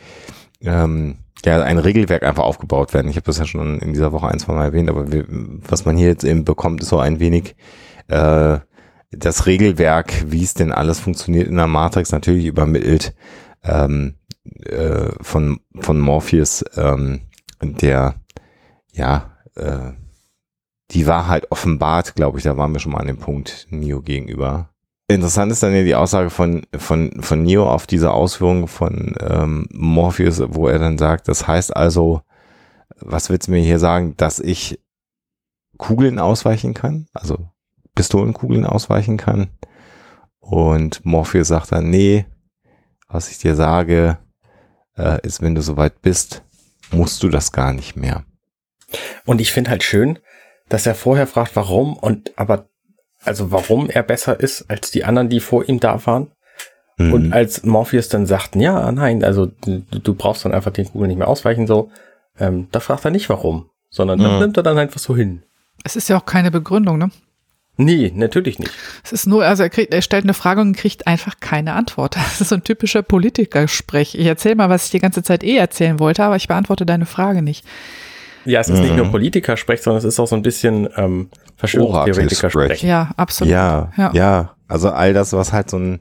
ähm, 0.62 1.18
ja 1.46 1.62
ein 1.62 1.78
Regelwerk 1.78 2.24
einfach 2.24 2.44
aufgebaut 2.44 2.94
werden. 2.94 3.10
Ich 3.10 3.16
habe 3.16 3.26
das 3.26 3.40
ja 3.40 3.46
schon 3.46 3.80
in 3.80 3.94
dieser 3.94 4.12
Woche 4.12 4.28
ein, 4.28 4.40
zwei 4.40 4.54
Mal 4.54 4.66
erwähnt, 4.66 4.90
aber 4.90 5.12
wir, 5.12 5.26
was 5.30 5.86
man 5.86 5.98
hier 5.98 6.08
jetzt 6.08 6.24
eben 6.24 6.46
bekommt, 6.46 6.82
ist 6.82 6.90
so 6.90 7.00
ein 7.00 7.20
wenig 7.20 7.56
äh, 8.08 8.60
das 9.12 9.46
Regelwerk, 9.48 10.26
wie 10.28 10.44
es 10.44 10.54
denn 10.54 10.72
alles 10.72 11.00
funktioniert 11.00 11.48
in 11.48 11.56
der 11.56 11.68
Matrix, 11.68 12.12
natürlich 12.12 12.46
übermittelt. 12.46 13.16
Ähm, 13.64 14.16
äh, 14.66 15.12
von, 15.22 15.60
von 15.80 16.00
Morpheus, 16.00 16.64
ähm, 16.76 17.22
der 17.62 18.16
ja 18.94 19.38
äh, 19.56 19.92
die 20.92 21.08
Wahrheit 21.08 21.52
offenbart, 21.52 22.16
glaube 22.16 22.38
ich, 22.38 22.44
da 22.44 22.58
waren 22.58 22.74
wir 22.74 22.80
schon 22.80 22.92
mal 22.92 23.00
an 23.00 23.08
dem 23.08 23.18
Punkt 23.18 23.68
Neo 23.70 24.02
gegenüber. 24.02 24.70
Interessant 25.10 25.52
ist 25.52 25.64
dann 25.64 25.74
ja 25.74 25.84
die 25.84 25.96
Aussage 25.96 26.30
von, 26.30 26.68
von, 26.78 27.22
von 27.24 27.42
Neo 27.42 27.68
auf 27.68 27.88
diese 27.88 28.12
Ausführung 28.12 28.68
von 28.68 29.16
ähm, 29.20 29.68
Morpheus, 29.72 30.40
wo 30.50 30.68
er 30.68 30.78
dann 30.78 31.00
sagt, 31.00 31.28
das 31.28 31.48
heißt 31.48 31.76
also, 31.76 32.22
was 33.00 33.32
willst 33.32 33.48
du 33.48 33.52
mir 33.52 33.64
hier 33.64 33.80
sagen, 33.80 34.16
dass 34.18 34.40
ich 34.40 34.80
Kugeln 35.78 36.20
ausweichen 36.20 36.76
kann? 36.76 37.08
Also 37.14 37.50
Pistolenkugeln 37.96 38.68
ausweichen 38.68 39.18
kann? 39.18 39.48
Und 40.40 41.04
Morpheus 41.06 41.48
sagt 41.48 41.72
dann, 41.72 41.90
nee, 41.90 42.28
was 43.08 43.32
ich 43.32 43.40
dir 43.40 43.56
sage, 43.56 44.20
äh, 44.96 45.20
ist, 45.26 45.42
wenn 45.42 45.56
du 45.56 45.64
soweit 45.64 46.04
bist, 46.04 46.44
musst 46.92 47.24
du 47.24 47.30
das 47.30 47.52
gar 47.52 47.74
nicht 47.74 47.96
mehr. 47.96 48.26
Und 49.26 49.42
ich 49.42 49.52
finde 49.52 49.72
halt 49.72 49.84
schön, 49.84 50.20
dass 50.68 50.86
er 50.86 50.94
vorher 50.94 51.26
fragt, 51.26 51.56
warum 51.56 51.98
und 51.98 52.38
aber, 52.38 52.70
also 53.24 53.52
warum 53.52 53.90
er 53.90 54.04
besser 54.04 54.40
ist 54.40 54.70
als 54.70 54.92
die 54.92 55.04
anderen, 55.04 55.30
die 55.30 55.40
vor 55.40 55.68
ihm 55.68 55.80
da 55.80 56.06
waren. 56.06 56.32
Mhm. 56.98 57.14
Und 57.14 57.34
als 57.34 57.64
Morpheus 57.64 58.10
dann 58.10 58.26
sagt, 58.26 58.56
ja, 58.56 58.92
nein, 58.92 59.24
also 59.24 59.46
du, 59.46 59.82
du 59.82 60.14
brauchst 60.14 60.46
dann 60.46 60.54
einfach 60.54 60.72
den 60.72 60.86
Kugel 60.86 61.08
nicht 61.08 61.18
mehr 61.18 61.28
ausweichen, 61.28 61.68
so, 61.68 61.92
ähm, 62.38 62.68
da 62.72 62.80
fragt 62.80 63.06
er 63.06 63.12
nicht 63.12 63.30
warum, 63.30 63.70
sondern 63.90 64.20
mhm. 64.20 64.24
das 64.24 64.40
nimmt 64.40 64.58
er 64.58 64.64
dann 64.64 64.78
einfach 64.78 65.00
so 65.00 65.16
hin. 65.16 65.44
Es 65.84 65.96
ist 65.96 66.10
ja 66.10 66.18
auch 66.18 66.26
keine 66.26 66.52
Begründung, 66.52 66.98
ne? 66.98 67.10
Nee, 67.82 68.12
natürlich 68.14 68.60
nicht. 68.60 68.74
Es 69.06 69.14
ist 69.14 69.26
nur, 69.26 69.46
also 69.46 69.64
er, 69.64 69.70
kriegt, 69.70 69.94
er 69.94 70.02
stellt 70.02 70.26
eine 70.26 70.34
Frage 70.34 70.60
und 70.60 70.76
kriegt 70.76 71.08
einfach 71.08 71.40
keine 71.40 71.74
Antwort. 71.74 72.16
Das 72.30 72.42
ist 72.42 72.50
so 72.50 72.56
ein 72.56 72.64
typischer 72.64 73.04
Politikersprech. 73.04 74.16
Ich 74.16 74.26
erzähle 74.26 74.56
mal, 74.56 74.70
was 74.70 74.86
ich 74.86 74.92
die 74.92 75.00
ganze 75.00 75.24
Zeit 75.24 75.46
eh 75.46 75.56
erzählen 75.56 75.98
wollte, 75.98 76.26
aber 76.26 76.36
ich 76.36 76.50
beantworte 76.50 76.86
deine 76.86 77.06
Frage 77.06 77.42
nicht. 77.42 77.66
Ja, 78.44 78.60
es 78.60 78.68
ist 78.68 78.80
mhm. 78.80 78.84
nicht 78.84 78.96
nur 78.98 79.12
Politikersprech, 79.12 79.82
sondern 79.82 80.00
es 80.00 80.04
ist 80.04 80.20
auch 80.20 80.28
so 80.28 80.36
ein 80.36 80.42
bisschen 80.42 80.90
ähm, 80.98 81.30
Verschwörungstheoretikersprech. 81.60 82.82
Ja, 82.84 83.12
absolut. 83.18 83.52
Ja, 83.52 83.92
ja, 83.98 84.12
ja, 84.14 84.56
also 84.70 84.90
all 84.92 85.14
das, 85.14 85.34
was 85.34 85.52
halt 85.52 85.70
so 85.70 85.78
ein 85.78 86.00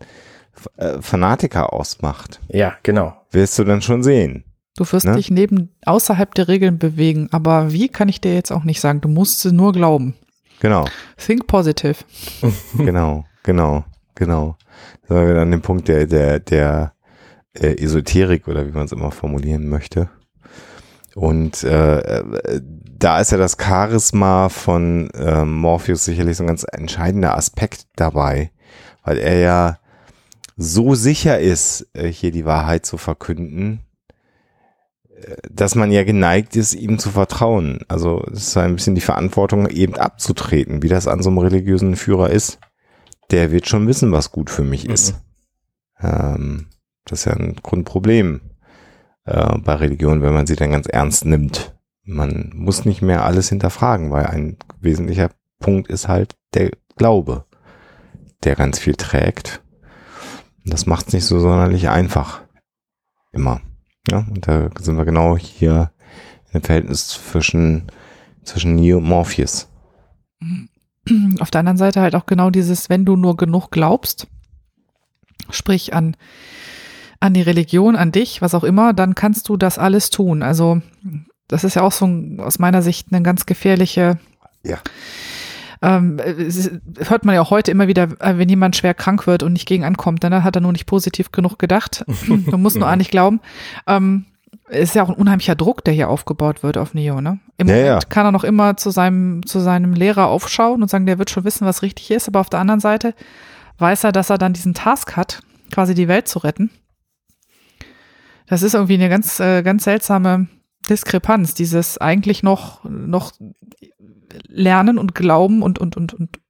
äh, 0.77 1.03
Fanatiker 1.03 1.73
ausmacht. 1.73 2.41
Ja, 2.49 2.75
genau. 2.85 3.15
Wirst 3.33 3.59
du 3.59 3.65
dann 3.65 3.83
schon 3.83 4.05
sehen. 4.05 4.45
Du 4.77 4.85
wirst 4.93 5.07
ne? 5.07 5.17
dich 5.17 5.33
neben 5.33 5.75
außerhalb 5.85 6.33
der 6.35 6.47
Regeln 6.47 6.79
bewegen, 6.79 7.29
aber 7.33 7.73
wie 7.73 7.89
kann 7.89 8.09
ich 8.09 8.21
dir 8.21 8.35
jetzt 8.35 8.53
auch 8.53 8.63
nicht 8.63 8.81
sagen. 8.81 9.01
Du 9.01 9.09
musst 9.09 9.45
es 9.45 9.51
nur 9.51 9.73
glauben. 9.73 10.15
Genau. 10.61 10.87
Think 11.17 11.49
positive. 11.49 11.97
genau, 12.79 13.25
genau, 13.43 13.85
genau. 14.15 14.57
Da 15.09 15.17
sind 15.17 15.27
wir 15.27 15.43
an 15.43 15.51
dem 15.51 15.63
Punkt 15.63 15.89
der, 15.89 16.07
der, 16.07 16.39
der 16.39 16.93
äh, 17.55 17.83
Esoterik 17.83 18.47
oder 18.47 18.65
wie 18.65 18.73
man 18.73 18.85
es 18.85 18.93
immer 18.93 19.11
formulieren 19.11 19.69
möchte. 19.69 20.09
Und 21.19 21.65
äh, 21.65 22.23
da 22.97 23.21
ist 23.21 23.33
ja 23.33 23.39
das 23.39 23.57
Charisma 23.61 24.49
von 24.49 25.11
äh, 25.11 25.45
Morpheus 25.45 26.05
sicherlich 26.05 26.37
so 26.37 26.45
ein 26.45 26.47
ganz 26.47 26.65
entscheidender 26.71 27.37
Aspekt 27.37 27.89
dabei, 27.97 28.53
weil 29.03 29.19
er 29.19 29.41
ja 29.41 29.79
so 30.57 30.95
sicher 30.95 31.41
ist, 31.41 31.89
äh, 31.93 32.07
hier 32.07 32.31
die 32.31 32.45
Wahrheit 32.45 32.87
zu 32.87 32.99
verkünden, 32.99 33.81
äh, 35.11 35.35
dass 35.51 35.75
man 35.75 35.91
ja 35.91 36.05
geneigt 36.05 36.55
ist, 36.55 36.75
ihm 36.75 37.01
zu 37.01 37.11
vertrauen. 37.11 37.81
Also 37.89 38.25
es 38.33 38.47
ist 38.47 38.57
ein 38.57 38.77
bisschen 38.77 38.95
die 38.95 39.01
Verantwortung 39.01 39.69
eben 39.69 39.97
abzutreten, 39.97 40.85
wie 40.85 40.89
das 40.89 41.09
an 41.09 41.21
so 41.21 41.31
einem 41.31 41.39
religiösen 41.39 41.97
Führer 41.97 42.31
ist. 42.31 42.61
Der 43.33 43.51
wird 43.51 43.69
schon 43.69 43.89
wissen, 43.89 44.13
was 44.13 44.31
gut 44.31 44.51
für 44.51 44.63
mich 44.63 44.89
ist. 44.89 45.17
Mhm. 45.99 46.09
Ähm, 46.09 46.67
das 47.07 47.21
ist 47.21 47.25
ja 47.25 47.33
ein 47.33 47.57
Grundproblem 47.57 48.48
äh, 49.29 49.59
bei 49.59 49.75
Religion, 49.75 50.23
wenn 50.23 50.35
man 50.35 50.47
sie 50.47 50.57
dann 50.57 50.71
ganz 50.71 50.87
ernst 50.87 51.25
nimmt. 51.25 51.75
Man 52.05 52.53
muss 52.55 52.85
nicht 52.85 53.03
mehr 53.03 53.25
alles 53.25 53.51
hinterfragen, 53.51 54.11
weil 54.11 54.27
ein 54.27 54.57
wesentlicher 54.81 55.31
Punkt 55.61 55.89
ist 55.89 56.09
halt 56.09 56.37
der 56.55 56.71
Glaube, 56.97 57.45
der 58.45 58.57
ganz 58.57 58.79
viel 58.79 58.95
trägt. 58.95 59.63
Und 60.65 60.73
das 60.73 60.87
macht 60.87 61.09
es 61.09 61.13
nicht 61.13 61.25
so 61.25 61.39
sonderlich 61.39 61.89
einfach. 61.89 62.43
Immer. 63.33 63.61
Ja, 64.11 64.27
und 64.29 64.49
da 64.49 64.71
sind 64.81 64.97
wir 64.97 65.05
genau 65.05 65.37
hier 65.37 65.93
im 66.53 66.63
Verhältnis 66.63 67.09
zwischen, 67.09 67.93
zwischen 68.43 68.75
Neo 68.75 68.99
und 68.99 69.05
Morpheus. 69.05 69.69
Auf 71.41 71.51
der 71.51 71.61
anderen 71.61 71.79
Seite 71.79 72.01
halt 72.01 72.15
auch 72.15 72.27
genau 72.27 72.51
dieses, 72.51 72.89
wenn 72.89 73.05
du 73.05 73.17
nur 73.17 73.37
genug 73.37 73.71
glaubst, 73.71 74.27
sprich 75.51 75.95
an 75.95 76.17
an 77.21 77.35
die 77.35 77.43
Religion, 77.43 77.97
an 77.97 78.13
dich, 78.13 78.43
was 78.43 78.55
auch 78.55 78.65
immer, 78.65 78.93
dann 78.93 79.15
kannst 79.15 79.49
du 79.49 79.57
das 79.57 79.79
alles 79.79 80.11
tun. 80.11 80.43
Also 80.43 80.81
das 81.49 81.65
ist 81.65 81.75
ja 81.75 81.83
auch 81.83 81.93
so 81.93 82.07
ein, 82.07 82.41
aus 82.41 82.59
meiner 82.59 82.83
Sicht 82.83 83.09
eine 83.11 83.23
ganz 83.23 83.47
gefährliche. 83.47 84.19
Ja. 84.63 84.79
Ähm, 85.81 86.19
hört 86.99 87.25
man 87.25 87.35
ja 87.35 87.41
auch 87.41 87.51
heute 87.51 87.71
immer 87.71 87.87
wieder, 87.87 88.09
äh, 88.21 88.37
wenn 88.37 88.49
jemand 88.49 88.77
schwer 88.77 88.95
krank 88.95 89.27
wird 89.27 89.43
und 89.43 89.53
nicht 89.53 89.67
gegen 89.67 89.85
ankommt, 89.85 90.25
dann 90.25 90.43
hat 90.43 90.57
er 90.57 90.61
nur 90.61 90.73
nicht 90.73 90.87
positiv 90.87 91.31
genug 91.31 91.59
gedacht. 91.59 92.05
Man 92.27 92.61
muss 92.61 92.75
nur 92.75 92.89
an 92.89 92.99
nicht 92.99 93.13
glauben. 93.13 93.41
Ähm, 93.87 94.27
ist 94.69 94.95
ja 94.95 95.03
auch 95.03 95.09
ein 95.09 95.15
unheimlicher 95.15 95.55
Druck, 95.55 95.85
der 95.85 95.95
hier 95.95 96.09
aufgebaut 96.09 96.63
wird 96.63 96.79
auf 96.79 96.95
Neo, 96.95 97.21
ne? 97.21 97.39
Im 97.59 97.69
ja, 97.69 97.75
Moment 97.75 98.03
ja. 98.03 98.09
kann 98.09 98.27
er 98.27 98.33
noch 98.33 98.45
immer 98.45 98.77
zu 98.77 98.91
seinem, 98.91 99.47
zu 99.47 99.61
seinem 99.61 99.95
Lehrer 99.95 100.27
aufschauen 100.27 100.83
und 100.83 100.89
sagen, 100.89 101.07
der 101.07 101.19
wird 101.19 101.31
schon 101.31 101.45
wissen, 101.45 101.67
was 101.67 101.83
richtig 101.83 102.11
ist, 102.11 102.29
aber 102.29 102.41
auf 102.41 102.51
der 102.51 102.61
anderen 102.61 102.81
Seite 102.81 103.15
weiß 103.79 104.05
er, 104.05 104.13
dass 104.13 104.31
er 104.31 104.39
dann 104.39 104.53
diesen 104.53 104.75
Task 104.75 105.17
hat, 105.17 105.43
quasi 105.73 105.95
die 105.95 106.09
Welt 106.09 106.29
zu 106.29 106.41
retten. 106.41 106.71
Das 108.49 108.63
ist 108.63 108.75
irgendwie 108.75 108.95
eine 108.95 109.09
ganz, 109.09 109.41
äh, 109.41 109.63
ganz 109.63 109.85
seltsame 109.85 110.49
Diskrepanz, 110.89 111.55
dieses 111.55 111.99
eigentlich 111.99 112.43
noch, 112.43 112.83
noch 112.85 113.33
lernen 114.47 114.99
und 114.99 115.15
glauben 115.15 115.63
und, 115.63 115.79
und, 115.79 115.97
und, 115.97 116.15
und 116.15 116.41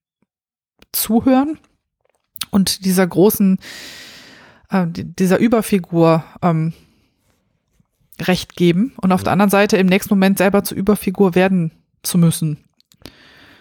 zuhören 0.92 1.58
und 2.50 2.84
dieser 2.84 3.06
großen, 3.06 3.58
äh, 4.70 4.86
dieser 4.88 5.38
Überfigur 5.38 6.24
ähm, 6.42 6.72
Recht 8.20 8.56
geben 8.56 8.94
und 9.00 9.12
auf 9.12 9.22
der 9.22 9.32
anderen 9.32 9.50
Seite 9.50 9.76
im 9.76 9.86
nächsten 9.86 10.14
Moment 10.14 10.38
selber 10.38 10.64
zur 10.64 10.76
Überfigur 10.76 11.34
werden 11.34 11.72
zu 12.02 12.18
müssen. 12.18 12.64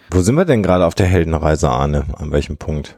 Wo 0.09 0.21
sind 0.21 0.35
wir 0.35 0.45
denn 0.45 0.63
gerade 0.63 0.85
auf 0.85 0.95
der 0.95 1.05
Heldenreise, 1.05 1.69
Arne? 1.69 2.05
An 2.15 2.31
welchem 2.31 2.57
Punkt? 2.57 2.97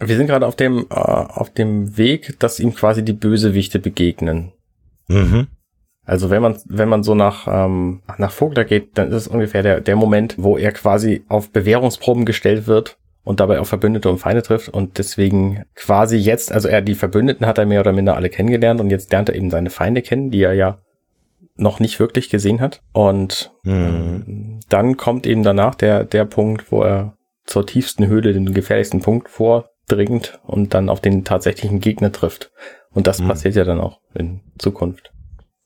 Wir 0.00 0.16
sind 0.16 0.26
gerade 0.26 0.46
auf 0.46 0.56
dem, 0.56 0.86
äh, 0.90 0.94
auf 0.94 1.52
dem 1.52 1.96
Weg, 1.96 2.38
dass 2.40 2.60
ihm 2.60 2.74
quasi 2.74 3.04
die 3.04 3.12
Bösewichte 3.12 3.78
begegnen. 3.78 4.52
Mhm. 5.08 5.48
Also 6.04 6.30
wenn 6.30 6.40
man, 6.40 6.58
wenn 6.64 6.88
man 6.88 7.02
so 7.02 7.14
nach, 7.14 7.46
ähm, 7.50 8.00
nach 8.16 8.30
Vogler 8.30 8.64
geht, 8.64 8.96
dann 8.96 9.08
ist 9.08 9.14
es 9.14 9.28
ungefähr 9.28 9.62
der, 9.62 9.80
der 9.80 9.96
Moment, 9.96 10.36
wo 10.38 10.56
er 10.56 10.72
quasi 10.72 11.22
auf 11.28 11.50
Bewährungsproben 11.50 12.24
gestellt 12.24 12.66
wird 12.66 12.96
und 13.24 13.40
dabei 13.40 13.60
auch 13.60 13.66
Verbündete 13.66 14.08
und 14.08 14.18
Feinde 14.18 14.42
trifft 14.42 14.70
und 14.70 14.96
deswegen 14.96 15.64
quasi 15.74 16.16
jetzt, 16.16 16.50
also 16.50 16.66
er 16.66 16.80
die 16.80 16.94
Verbündeten 16.94 17.46
hat 17.46 17.58
er 17.58 17.66
mehr 17.66 17.80
oder 17.80 17.92
minder 17.92 18.16
alle 18.16 18.30
kennengelernt 18.30 18.80
und 18.80 18.88
jetzt 18.88 19.12
lernt 19.12 19.28
er 19.28 19.34
eben 19.34 19.50
seine 19.50 19.68
Feinde 19.68 20.00
kennen, 20.00 20.30
die 20.30 20.42
er 20.42 20.54
ja 20.54 20.78
noch 21.56 21.78
nicht 21.78 22.00
wirklich 22.00 22.30
gesehen 22.30 22.60
hat. 22.60 22.80
Und 22.92 23.52
Mhm. 23.64 23.72
ähm, 23.74 24.60
dann 24.70 24.96
kommt 24.96 25.26
eben 25.26 25.42
danach 25.42 25.74
der, 25.74 26.04
der 26.04 26.24
Punkt, 26.24 26.72
wo 26.72 26.82
er 26.82 27.18
zur 27.44 27.66
tiefsten 27.66 28.06
Höhle, 28.06 28.32
den 28.32 28.54
gefährlichsten 28.54 29.00
Punkt 29.02 29.28
vordringt 29.28 30.40
und 30.46 30.72
dann 30.72 30.88
auf 30.88 31.00
den 31.00 31.24
tatsächlichen 31.24 31.80
Gegner 31.80 32.12
trifft. 32.12 32.50
Und 32.98 33.06
das 33.06 33.20
Mhm. 33.20 33.28
passiert 33.28 33.54
ja 33.54 33.62
dann 33.62 33.80
auch 33.80 34.00
in 34.12 34.40
Zukunft. 34.58 35.12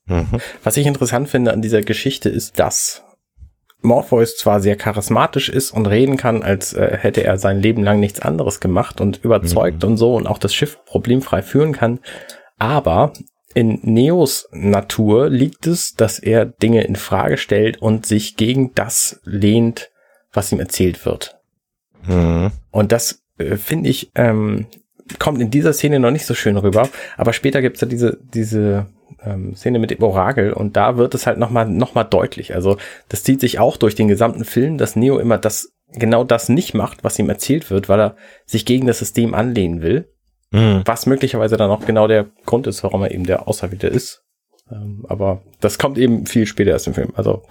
Mhm. 0.05 0.27
Was 0.63 0.77
ich 0.77 0.85
interessant 0.85 1.29
finde 1.29 1.51
an 1.51 1.63
dieser 1.63 1.81
Geschichte 1.81 2.29
ist, 2.29 2.59
dass 2.59 3.01
Morpheus 3.81 4.37
zwar 4.37 4.61
sehr 4.61 4.75
charismatisch 4.75 5.49
ist 5.49 5.71
und 5.71 5.87
reden 5.87 6.15
kann, 6.15 6.43
als 6.43 6.73
äh, 6.73 6.95
hätte 6.95 7.23
er 7.23 7.39
sein 7.39 7.59
Leben 7.59 7.81
lang 7.83 7.99
nichts 7.99 8.19
anderes 8.19 8.59
gemacht 8.59 9.01
und 9.01 9.23
überzeugt 9.23 9.81
Mhm. 9.81 9.89
und 9.89 9.97
so 9.97 10.13
und 10.15 10.27
auch 10.27 10.37
das 10.37 10.53
Schiff 10.53 10.77
problemfrei 10.85 11.41
führen 11.41 11.73
kann, 11.73 12.01
aber 12.59 13.13
in 13.55 13.79
Neos 13.81 14.47
Natur 14.51 15.27
liegt 15.27 15.65
es, 15.65 15.95
dass 15.95 16.19
er 16.19 16.45
Dinge 16.45 16.83
in 16.83 16.95
Frage 16.95 17.37
stellt 17.37 17.81
und 17.81 18.05
sich 18.05 18.35
gegen 18.35 18.75
das 18.75 19.21
lehnt, 19.23 19.89
was 20.31 20.51
ihm 20.51 20.59
erzählt 20.59 21.03
wird. 21.03 21.39
Mhm. 22.05 22.51
Und 22.69 22.91
das 22.91 23.23
äh, 23.39 23.55
finde 23.57 23.89
ich 23.89 24.11
ähm, 24.13 24.67
kommt 25.19 25.39
in 25.41 25.51
dieser 25.51 25.73
Szene 25.73 25.99
noch 25.99 26.11
nicht 26.11 26.25
so 26.25 26.33
schön 26.33 26.57
rüber, 26.57 26.89
aber 27.17 27.33
später 27.33 27.61
gibt's 27.61 27.81
ja 27.81 27.87
diese 27.87 28.17
diese 28.33 28.87
ähm, 29.23 29.55
Szene 29.55 29.79
mit 29.79 29.91
dem 29.91 30.01
Orakel 30.03 30.53
und 30.53 30.75
da 30.77 30.97
wird 30.97 31.15
es 31.15 31.27
halt 31.27 31.37
nochmal 31.37 31.67
noch 31.67 31.95
mal 31.95 32.03
deutlich. 32.03 32.55
Also 32.55 32.77
das 33.09 33.23
zieht 33.23 33.39
sich 33.39 33.59
auch 33.59 33.77
durch 33.77 33.95
den 33.95 34.07
gesamten 34.07 34.45
Film, 34.45 34.77
dass 34.77 34.95
Neo 34.95 35.19
immer 35.19 35.37
das 35.37 35.73
genau 35.91 36.23
das 36.23 36.49
nicht 36.49 36.73
macht, 36.73 37.03
was 37.03 37.19
ihm 37.19 37.29
erzählt 37.29 37.69
wird, 37.69 37.89
weil 37.89 37.99
er 37.99 38.15
sich 38.45 38.65
gegen 38.65 38.87
das 38.87 38.99
System 38.99 39.33
anlehnen 39.33 39.81
will, 39.81 40.09
Mhm. 40.51 40.83
was 40.85 41.07
möglicherweise 41.07 41.57
dann 41.57 41.71
auch 41.71 41.83
genau 41.85 42.07
der 42.07 42.27
Grund 42.45 42.67
ist, 42.67 42.83
warum 42.83 43.01
er 43.01 43.11
eben 43.11 43.25
der 43.25 43.47
Auserwählte 43.47 43.87
ist. 43.87 44.23
Ähm, 44.71 45.03
aber 45.09 45.41
das 45.61 45.79
kommt 45.79 45.97
eben 45.97 46.27
viel 46.27 46.45
später 46.45 46.69
erst 46.71 46.85
im 46.85 46.93
Film. 46.93 47.11
Also 47.15 47.41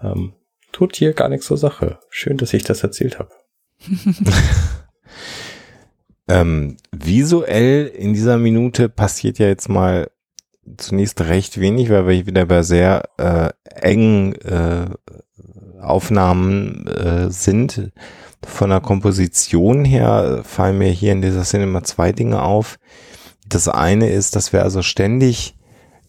ähm, 0.00 0.32
tut 0.72 0.96
hier 0.96 1.12
gar 1.12 1.28
nichts 1.28 1.46
zur 1.46 1.58
Sache. 1.58 1.98
Schön, 2.08 2.38
dass 2.38 2.54
ich 2.54 2.64
das 2.64 2.82
erzählt 2.82 3.18
habe. 3.18 3.30
Ähm, 6.28 6.76
visuell 6.90 7.86
in 7.86 8.14
dieser 8.14 8.38
Minute 8.38 8.88
passiert 8.88 9.38
ja 9.38 9.46
jetzt 9.46 9.68
mal 9.68 10.10
zunächst 10.78 11.20
recht 11.20 11.60
wenig, 11.60 11.90
weil 11.90 12.06
wir 12.06 12.26
wieder 12.26 12.46
bei 12.46 12.62
sehr 12.62 13.02
äh, 13.18 13.50
engen 13.64 14.34
äh, 14.36 14.86
Aufnahmen 15.80 16.86
äh, 16.86 17.30
sind. 17.30 17.92
Von 18.46 18.70
der 18.70 18.80
Komposition 18.80 19.84
her 19.84 20.42
fallen 20.44 20.78
mir 20.78 20.90
hier 20.90 21.12
in 21.12 21.22
dieser 21.22 21.44
Szene 21.44 21.66
mal 21.66 21.84
zwei 21.84 22.12
Dinge 22.12 22.42
auf. 22.42 22.78
Das 23.46 23.68
eine 23.68 24.10
ist, 24.10 24.36
dass 24.36 24.52
wir 24.52 24.62
also 24.62 24.82
ständig 24.82 25.56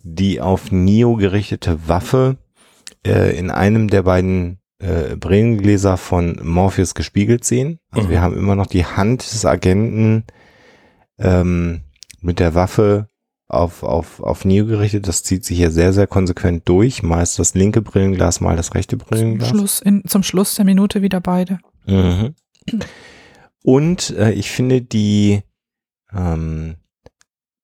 die 0.03 0.39
auf 0.39 0.72
Neo 0.72 1.15
gerichtete 1.15 1.88
Waffe 1.88 2.38
äh, 3.05 3.38
in 3.38 3.50
einem 3.51 3.89
der 3.89 4.03
beiden 4.03 4.60
äh, 4.86 5.15
Brillengläser 5.15 5.98
von 5.98 6.39
Morpheus 6.44 6.94
gespiegelt 6.94 7.44
sehen. 7.44 7.80
Also 7.92 8.08
Mhm. 8.08 8.12
wir 8.12 8.22
haben 8.22 8.38
immer 8.38 8.56
noch 8.56 8.68
die 8.68 8.86
Hand 8.86 9.22
des 9.32 9.46
Agenten 9.46 10.25
ähm, 11.18 11.82
mit 12.22 12.39
der 12.39 12.54
Waffe 12.56 13.08
auf, 13.48 13.84
auf, 13.84 14.20
auf 14.22 14.44
Neo 14.46 14.65
gerichtet. 14.65 15.08
Das 15.08 15.24
zieht 15.24 15.46
sich 15.46 15.58
hier 15.58 15.72
sehr, 15.72 15.94
sehr 15.94 16.08
konsequent 16.08 16.68
durch. 16.68 17.04
Meist 17.04 17.39
das 17.39 17.54
linke 17.54 17.82
Brillenglas, 17.82 18.42
mal 18.42 18.56
das 18.56 18.74
rechte 18.74 18.98
Zum 18.98 19.08
Brillenglas. 19.08 19.50
Schluss, 19.50 19.80
in, 19.82 20.04
zum 20.08 20.24
Schluss 20.24 20.56
der 20.56 20.65
Minute 20.65 21.01
wieder 21.01 21.22
beide. 21.22 21.60
Mhm. 21.86 22.36
Und 23.63 24.10
äh, 24.12 24.32
ich 24.32 24.51
finde 24.51 24.82
die 24.82 25.42
ähm, 26.13 26.75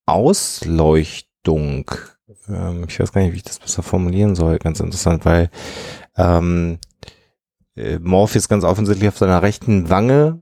Ausleuchtung, 0.05 1.89
ähm, 2.47 2.85
ich 2.87 2.99
weiß 2.99 3.11
gar 3.11 3.21
nicht, 3.21 3.33
wie 3.33 3.37
ich 3.37 3.43
das 3.43 3.59
besser 3.59 3.83
formulieren 3.83 4.35
soll, 4.35 4.57
ganz 4.59 4.79
interessant, 4.79 5.25
weil 5.25 5.49
ähm, 6.17 6.77
äh, 6.83 6.90
Morpheus 8.01 8.49
ganz 8.49 8.63
offensichtlich 8.63 9.07
auf 9.07 9.17
seiner 9.17 9.41
rechten 9.41 9.89
Wange 9.89 10.39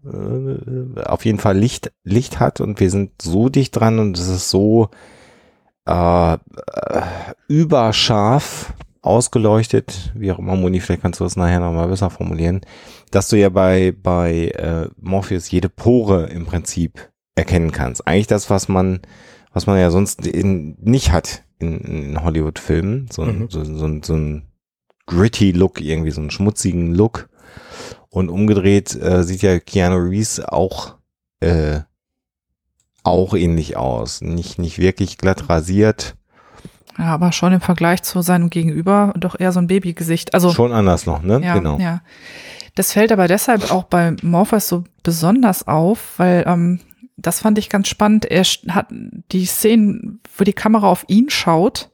äh, 0.98 1.01
auf 1.01 1.25
jeden 1.25 1.39
Fall 1.39 1.57
Licht, 1.57 1.91
Licht 2.03 2.39
hat 2.39 2.59
und 2.59 2.79
wir 2.79 2.89
sind 2.89 3.21
so 3.21 3.50
dicht 3.50 3.75
dran 3.75 4.00
und 4.00 4.17
es 4.17 4.27
ist 4.27 4.50
so 4.50 4.89
äh, 5.86 6.33
äh, 6.33 6.38
überscharf 7.48 8.74
ausgeleuchtet, 9.01 10.12
wie 10.15 10.31
auch 10.31 10.39
immer, 10.39 10.55
Moni, 10.55 10.79
vielleicht 10.81 11.01
kannst 11.01 11.19
du 11.19 11.24
das 11.24 11.36
nachher 11.36 11.59
nochmal 11.59 11.88
besser 11.88 12.09
formulieren, 12.09 12.62
dass 13.12 13.29
du 13.29 13.38
ja 13.38 13.50
bei, 13.50 13.93
bei 14.01 14.50
äh, 14.50 14.89
Morpheus 15.00 15.50
jede 15.51 15.69
Pore 15.69 16.25
im 16.27 16.45
Prinzip 16.45 17.09
erkennen 17.36 17.71
kannst. 17.71 18.05
Eigentlich 18.07 18.27
das, 18.27 18.50
was 18.50 18.67
man, 18.67 19.00
was 19.53 19.67
man 19.67 19.79
ja 19.79 19.89
sonst 19.89 20.27
in, 20.27 20.77
nicht 20.81 21.12
hat 21.12 21.43
in, 21.59 21.79
in 21.79 22.24
Hollywood-Filmen. 22.24 23.07
So, 23.12 23.24
Mhm. 23.24 23.48
so, 23.50 23.63
so, 23.63 24.00
so 24.03 24.13
ein 24.15 24.49
gritty 25.09 25.51
Look, 25.51 25.81
irgendwie 25.81 26.11
so 26.11 26.21
einen 26.21 26.31
schmutzigen 26.31 26.93
Look. 26.93 27.29
Und 28.09 28.29
umgedreht 28.29 28.95
äh, 28.95 29.23
sieht 29.23 29.41
ja 29.41 29.59
Keanu 29.59 29.97
Reeves 29.97 30.39
auch 30.39 30.95
äh, 31.41 31.81
auch 33.03 33.33
ähnlich 33.33 33.75
aus. 33.77 34.21
Nicht, 34.21 34.59
nicht 34.59 34.79
wirklich 34.79 35.17
glatt 35.17 35.49
rasiert. 35.49 36.15
Ja, 36.97 37.05
aber 37.05 37.31
schon 37.31 37.53
im 37.53 37.61
Vergleich 37.61 38.03
zu 38.03 38.21
seinem 38.21 38.49
Gegenüber 38.49 39.13
doch 39.17 39.39
eher 39.39 39.51
so 39.51 39.59
ein 39.59 39.67
Babygesicht. 39.67 40.33
Also 40.33 40.51
Schon 40.51 40.73
anders 40.73 41.05
noch, 41.05 41.21
ne? 41.21 41.39
ja, 41.43 41.53
genau. 41.53 41.79
ja. 41.79 42.01
Das 42.75 42.93
fällt 42.93 43.11
aber 43.11 43.27
deshalb 43.27 43.71
auch 43.71 43.85
bei 43.85 44.15
Morpheus 44.21 44.67
so 44.67 44.83
besonders 45.01 45.67
auf, 45.67 46.17
weil 46.17 46.43
ähm, 46.45 46.79
das 47.17 47.39
fand 47.39 47.57
ich 47.57 47.69
ganz 47.69 47.87
spannend. 47.87 48.25
Er 48.25 48.43
hat 48.43 48.87
die 49.31 49.45
Szenen, 49.45 50.19
wo 50.37 50.43
die 50.43 50.53
Kamera 50.53 50.89
auf 50.89 51.05
ihn 51.07 51.29
schaut, 51.29 51.89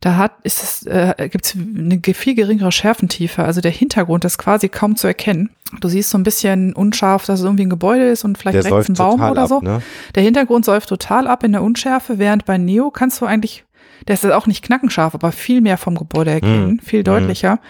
da 0.00 0.16
hat 0.16 0.32
ist 0.42 0.62
es 0.62 0.86
äh, 0.86 1.28
gibt 1.30 1.46
es 1.46 1.54
eine 1.56 2.00
viel 2.14 2.34
geringere 2.34 2.72
Schärfentiefe. 2.72 3.44
Also 3.44 3.60
der 3.60 3.70
Hintergrund 3.70 4.24
ist 4.24 4.38
quasi 4.38 4.68
kaum 4.68 4.96
zu 4.96 5.06
erkennen. 5.06 5.50
Du 5.80 5.88
siehst 5.88 6.10
so 6.10 6.18
ein 6.18 6.22
bisschen 6.22 6.72
unscharf, 6.72 7.26
dass 7.26 7.40
es 7.40 7.44
irgendwie 7.44 7.66
ein 7.66 7.70
Gebäude 7.70 8.08
ist 8.08 8.24
und 8.24 8.38
vielleicht 8.38 8.64
Der 8.64 8.72
rechts 8.72 8.88
ein 8.88 8.94
Baum 8.94 9.20
oder 9.20 9.42
ab, 9.42 9.48
so. 9.48 9.60
ne? 9.60 9.82
Der 10.14 10.22
Hintergrund 10.22 10.64
säuft 10.64 10.88
total 10.88 11.26
ab 11.26 11.44
in 11.44 11.52
der 11.52 11.62
Unschärfe, 11.62 12.18
während 12.18 12.46
bei 12.46 12.56
Neo 12.56 12.90
kannst 12.90 13.20
du 13.20 13.26
eigentlich, 13.26 13.64
der 14.06 14.14
ist 14.14 14.24
auch 14.24 14.46
nicht 14.46 14.64
knackenscharf, 14.64 15.14
aber 15.14 15.30
viel 15.30 15.60
mehr 15.60 15.76
vom 15.76 15.94
Gebäude 15.96 16.30
erkennen, 16.30 16.80
viel 16.80 17.02
deutlicher. 17.04 17.60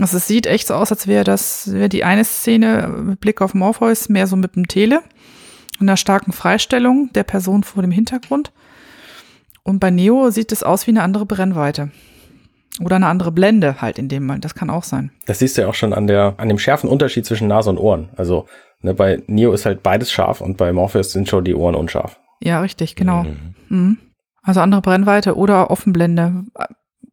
Also 0.00 0.16
es 0.16 0.26
sieht 0.26 0.46
echt 0.46 0.68
so 0.68 0.74
aus, 0.74 0.90
als 0.92 1.06
wäre 1.06 1.24
das, 1.24 1.70
wäre 1.72 1.90
die 1.90 2.04
eine 2.04 2.24
Szene 2.24 2.88
mit 3.02 3.20
Blick 3.20 3.42
auf 3.42 3.52
Morpheus 3.52 4.08
mehr 4.08 4.26
so 4.26 4.36
mit 4.36 4.56
dem 4.56 4.66
Tele 4.66 5.02
und 5.78 5.88
einer 5.88 5.98
starken 5.98 6.32
Freistellung 6.32 7.10
der 7.14 7.24
Person 7.24 7.64
vor 7.64 7.82
dem 7.82 7.90
Hintergrund. 7.92 8.50
Und 9.64 9.78
bei 9.78 9.90
Neo 9.90 10.30
sieht 10.30 10.52
es 10.52 10.62
aus 10.62 10.86
wie 10.86 10.90
eine 10.90 11.02
andere 11.02 11.26
Brennweite. 11.26 11.90
Oder 12.80 12.96
eine 12.96 13.06
andere 13.06 13.32
Blende 13.32 13.82
halt 13.82 13.98
in 13.98 14.08
dem 14.08 14.24
Moment. 14.26 14.44
Das 14.44 14.54
kann 14.54 14.70
auch 14.70 14.84
sein. 14.84 15.12
Das 15.26 15.38
siehst 15.40 15.56
du 15.56 15.62
ja 15.62 15.68
auch 15.68 15.74
schon 15.74 15.92
an 15.92 16.06
der, 16.06 16.34
an 16.38 16.48
dem 16.48 16.58
schärfen 16.58 16.88
Unterschied 16.88 17.26
zwischen 17.26 17.48
Nase 17.48 17.68
und 17.70 17.78
Ohren. 17.78 18.08
Also, 18.16 18.46
ne, 18.80 18.94
bei 18.94 19.22
Neo 19.26 19.52
ist 19.52 19.66
halt 19.66 19.82
beides 19.82 20.10
scharf 20.10 20.40
und 20.40 20.56
bei 20.56 20.72
Morpheus 20.72 21.12
sind 21.12 21.28
schon 21.28 21.44
die 21.44 21.54
Ohren 21.54 21.74
unscharf. 21.74 22.18
Ja, 22.40 22.60
richtig, 22.60 22.96
genau. 22.96 23.24
Mhm. 23.24 23.54
Mhm. 23.68 23.98
Also 24.42 24.60
andere 24.60 24.80
Brennweite 24.80 25.36
oder 25.36 25.70
Offenblende. 25.70 26.44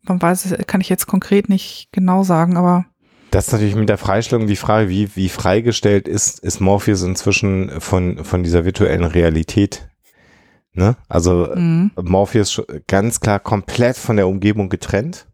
Man 0.04 0.22
weiß 0.22 0.46
es, 0.46 0.66
kann 0.66 0.82
ich 0.82 0.90
jetzt 0.90 1.08
konkret 1.08 1.50
nicht 1.50 1.90
genau 1.92 2.24
sagen, 2.24 2.58
aber 2.58 2.86
Das 3.32 3.48
ist 3.48 3.54
natürlich 3.54 3.76
mit 3.76 3.90
der 3.90 4.00
Freistellung 4.00 4.48
die 4.48 4.56
Frage, 4.56 4.90
wie, 4.90 5.16
wie 5.16 5.30
freigestellt 5.30 6.08
ist, 6.08 6.40
ist 6.40 6.62
Morpheus 6.62 7.04
inzwischen 7.04 7.82
von, 7.82 8.24
von 8.24 8.44
dieser 8.44 8.66
virtuellen 8.66 9.04
Realität. 9.04 9.89
Ne? 10.74 10.96
Also 11.08 11.50
mhm. 11.56 11.92
Morpheus 12.02 12.62
ganz 12.88 13.20
klar 13.20 13.40
komplett 13.40 13.98
von 13.98 14.16
der 14.18 14.28
Umgebung 14.28 14.70
getrennt, 14.70 15.26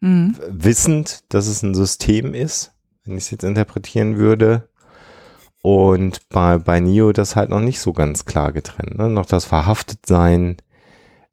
Mhm. 0.00 0.36
wissend, 0.48 1.24
dass 1.30 1.48
es 1.48 1.62
ein 1.64 1.74
System 1.74 2.32
ist, 2.32 2.72
wenn 3.04 3.16
ich 3.16 3.24
es 3.24 3.30
jetzt 3.32 3.42
interpretieren 3.42 4.16
würde. 4.16 4.68
Und 5.60 6.28
bei, 6.28 6.58
bei 6.58 6.78
Neo 6.78 7.12
das 7.12 7.34
halt 7.34 7.50
noch 7.50 7.60
nicht 7.60 7.80
so 7.80 7.92
ganz 7.92 8.24
klar 8.24 8.52
getrennt. 8.52 8.96
Ne? 8.96 9.08
Noch 9.08 9.26
das 9.26 9.44
Verhaftetsein, 9.44 10.58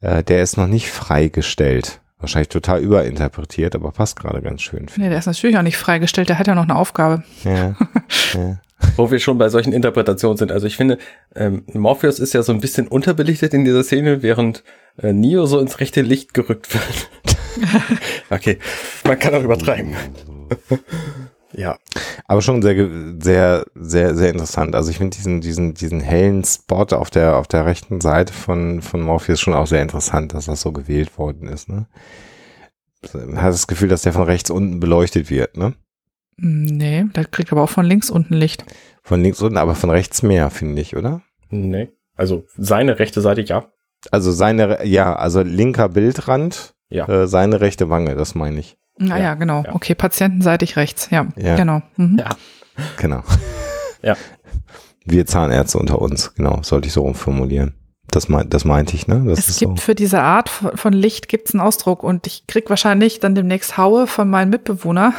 äh, 0.02 0.24
der 0.24 0.42
ist 0.42 0.58
noch 0.58 0.66
nicht 0.68 0.90
freigestellt. 0.92 2.02
Wahrscheinlich 2.18 2.50
total 2.50 2.80
überinterpretiert, 2.80 3.76
aber 3.76 3.92
passt 3.92 4.18
gerade 4.18 4.42
ganz 4.42 4.64
schön. 4.64 4.88
Nee, 4.98 5.10
der 5.10 5.20
ist 5.20 5.28
natürlich 5.28 5.58
auch 5.58 5.62
nicht 5.62 5.78
freigestellt, 5.78 6.30
der 6.30 6.40
hat 6.40 6.48
ja 6.48 6.56
noch 6.56 6.64
eine 6.64 6.76
Aufgabe. 6.76 7.24
Ja, 7.44 7.76
ja. 8.34 8.60
Wo 8.98 9.10
wir 9.10 9.20
schon 9.20 9.38
bei 9.38 9.50
solchen 9.50 9.74
Interpretationen 9.74 10.38
sind. 10.38 10.52
Also 10.52 10.68
ich 10.68 10.76
finde, 10.76 10.98
ähm, 11.36 11.64
Morpheus 11.74 12.20
ist 12.20 12.34
ja 12.34 12.44
so 12.44 12.52
ein 12.52 12.60
bisschen 12.60 12.88
unterbelichtet 12.88 13.54
in 13.54 13.64
dieser 13.64 13.84
Szene, 13.84 14.22
während 14.22 14.64
äh, 15.02 15.14
Neo 15.14 15.46
so 15.46 15.60
ins 15.60 15.80
rechte 15.80 16.02
Licht 16.02 16.34
gerückt 16.34 16.74
wird. 16.74 17.10
okay, 18.30 18.60
man 19.06 19.18
kann 19.18 19.34
auch 19.34 19.44
übertreiben. 19.44 19.96
ja. 21.54 21.78
Aber 22.28 22.42
schon 22.42 22.62
sehr, 22.62 22.90
sehr, 23.20 23.66
sehr, 23.76 24.16
sehr 24.16 24.30
interessant. 24.30 24.76
Also 24.76 24.90
ich 24.90 24.98
finde 24.98 25.16
diesen, 25.16 25.42
diesen, 25.42 25.74
diesen 25.74 26.00
hellen 26.00 26.44
Spot 26.44 26.88
auf 26.92 27.10
der, 27.10 27.38
auf 27.38 27.48
der 27.48 27.66
rechten 27.66 28.02
Seite 28.02 28.34
von, 28.34 28.82
von 28.82 29.02
Morpheus 29.02 29.40
schon 29.40 29.54
auch 29.54 29.68
sehr 29.68 29.82
interessant, 29.82 30.34
dass 30.34 30.46
das 30.46 30.62
so 30.62 30.72
gewählt 30.72 31.18
worden 31.18 31.48
ist, 31.48 31.70
ne? 31.70 31.88
Hat 33.36 33.54
das 33.54 33.68
Gefühl, 33.68 33.90
dass 33.90 34.02
der 34.02 34.14
von 34.14 34.24
rechts 34.24 34.50
unten 34.50 34.80
beleuchtet 34.80 35.30
wird, 35.30 35.58
ne? 35.58 35.76
Hm, 36.40 36.66
Nee, 36.66 37.06
der 37.16 37.26
kriegt 37.26 37.52
aber 37.52 37.64
auch 37.64 37.70
von 37.70 37.86
links 37.86 38.10
unten 38.10 38.34
Licht. 38.34 38.66
Von 39.04 39.22
links 39.22 39.42
unten, 39.42 39.58
aber 39.58 39.76
von 39.76 39.90
rechts 39.90 40.24
mehr, 40.24 40.50
finde 40.50 40.82
ich, 40.82 40.96
oder? 40.96 41.22
Nee. 41.50 41.90
Also 42.16 42.46
seine 42.58 43.00
rechte 43.00 43.22
Seite, 43.22 43.42
ja. 43.42 43.68
Also 44.12 44.32
seine, 44.32 44.86
ja, 44.86 45.16
also 45.16 45.42
linker 45.42 45.90
Bildrand, 45.90 46.74
Ja. 46.90 47.08
äh, 47.08 47.28
seine 47.28 47.62
rechte 47.62 47.90
Wange, 47.90 48.16
das 48.16 48.36
meine 48.36 48.60
ich. 48.60 48.78
Ah 49.00 49.06
ja, 49.06 49.18
Ja, 49.18 49.34
genau. 49.36 49.64
ja. 49.66 49.74
Okay, 49.76 49.96
patientenseitig 49.96 50.78
rechts. 50.78 51.10
Ja, 51.12 51.28
Ja. 51.36 51.56
genau. 51.56 51.82
Mhm. 51.98 52.18
Ja. 52.20 52.30
Genau. 52.98 53.24
Ja. 54.02 54.16
Wir 55.06 55.26
Zahnärzte 55.26 55.78
unter 55.78 56.02
uns, 56.02 56.34
genau, 56.36 56.62
sollte 56.64 56.88
ich 56.88 56.94
so 56.94 57.02
rumformulieren. 57.02 57.76
Das, 58.16 58.30
mein, 58.30 58.50
das 58.50 58.64
meinte 58.64 58.96
ich, 58.96 59.08
ne? 59.08 59.24
Das 59.28 59.40
Es 59.40 59.50
ist 59.50 59.60
gibt 59.60 59.78
so. 59.78 59.84
für 59.84 59.94
diese 59.96 60.22
Art 60.22 60.50
von 60.50 60.94
Licht 60.94 61.28
gibt's 61.28 61.54
einen 61.54 61.60
Ausdruck 61.60 62.02
und 62.02 62.26
ich 62.28 62.48
krieg 62.48 62.70
wahrscheinlich 62.70 63.20
dann 63.20 63.36
demnächst 63.36 63.78
Haue 63.78 64.08
von 64.08 64.30
meinem 64.30 64.52
Mitbewohner 64.52 65.14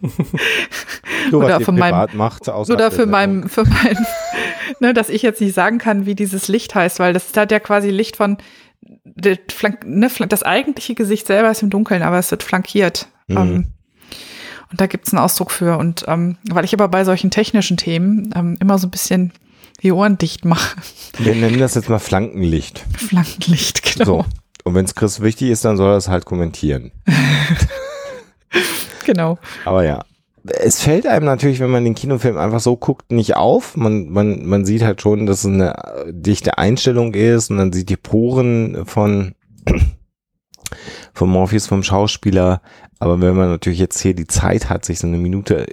was 0.00 1.32
oder 1.32 1.60
von 1.60 1.76
meinem- 1.76 2.16
macht, 2.16 2.48
oder 2.48 2.76
der 2.76 2.90
für 2.92 3.06
meinem, 3.06 3.48
für 3.48 3.64
mein, 3.64 3.96
ne, 4.80 4.94
dass 4.94 5.08
ich 5.08 5.22
jetzt 5.22 5.40
nicht 5.40 5.54
sagen 5.54 5.78
kann, 5.78 6.06
wie 6.06 6.14
dieses 6.14 6.46
Licht 6.46 6.74
heißt, 6.74 7.00
weil 7.00 7.12
das 7.12 7.36
hat 7.36 7.50
ja 7.50 7.58
quasi 7.58 7.90
Licht 7.90 8.16
von 8.16 8.38
ne, 9.16 9.38
das 10.28 10.42
eigentliche 10.44 10.94
Gesicht 10.94 11.26
selber 11.26 11.50
ist 11.50 11.62
im 11.62 11.70
Dunkeln, 11.70 12.02
aber 12.02 12.18
es 12.18 12.30
wird 12.30 12.42
flankiert. 12.44 13.08
Mhm. 13.26 13.36
Ähm, 13.36 13.64
und 14.70 14.80
da 14.80 14.86
gibt's 14.86 15.12
einen 15.12 15.22
Ausdruck 15.22 15.50
für. 15.50 15.76
Und 15.76 16.04
ähm, 16.08 16.36
weil 16.48 16.64
ich 16.64 16.72
aber 16.72 16.88
bei 16.88 17.04
solchen 17.04 17.30
technischen 17.30 17.76
Themen 17.76 18.32
ähm, 18.34 18.56
immer 18.60 18.78
so 18.78 18.86
ein 18.86 18.90
bisschen 18.90 19.32
die 19.82 19.92
Ohren 19.92 20.18
dicht 20.18 20.44
mache. 20.44 20.80
Wir 21.18 21.34
nennen 21.34 21.58
das 21.58 21.74
jetzt 21.74 21.88
mal 21.88 21.98
Flankenlicht. 21.98 22.84
Flankenlicht, 22.96 23.82
genau. 23.82 24.04
So. 24.04 24.24
Und 24.64 24.74
wenn 24.74 24.84
es 24.84 24.94
Chris 24.94 25.20
wichtig 25.20 25.50
ist, 25.50 25.64
dann 25.64 25.76
soll 25.76 25.90
er 25.90 25.96
es 25.96 26.08
halt 26.08 26.24
kommentieren. 26.24 26.92
Genau. 29.04 29.38
Aber 29.64 29.84
ja. 29.84 30.04
Es 30.44 30.82
fällt 30.82 31.06
einem 31.06 31.26
natürlich, 31.26 31.60
wenn 31.60 31.70
man 31.70 31.84
den 31.84 31.94
Kinofilm 31.94 32.36
einfach 32.36 32.58
so 32.58 32.76
guckt, 32.76 33.12
nicht 33.12 33.36
auf. 33.36 33.76
Man, 33.76 34.08
man, 34.10 34.44
man 34.44 34.64
sieht 34.64 34.82
halt 34.82 35.00
schon, 35.00 35.26
dass 35.26 35.40
es 35.40 35.46
eine 35.46 35.74
dichte 36.08 36.58
Einstellung 36.58 37.14
ist 37.14 37.50
und 37.50 37.58
dann 37.58 37.72
sieht 37.72 37.88
die 37.90 37.96
Poren 37.96 38.84
von, 38.84 39.34
von 41.14 41.28
Morpheus, 41.28 41.68
vom 41.68 41.84
Schauspieler. 41.84 42.60
Aber 42.98 43.20
wenn 43.20 43.36
man 43.36 43.50
natürlich 43.50 43.78
jetzt 43.78 44.00
hier 44.00 44.14
die 44.14 44.26
Zeit 44.26 44.68
hat, 44.68 44.84
sich 44.84 44.98
so 44.98 45.06
eine 45.06 45.18
Minute 45.18 45.66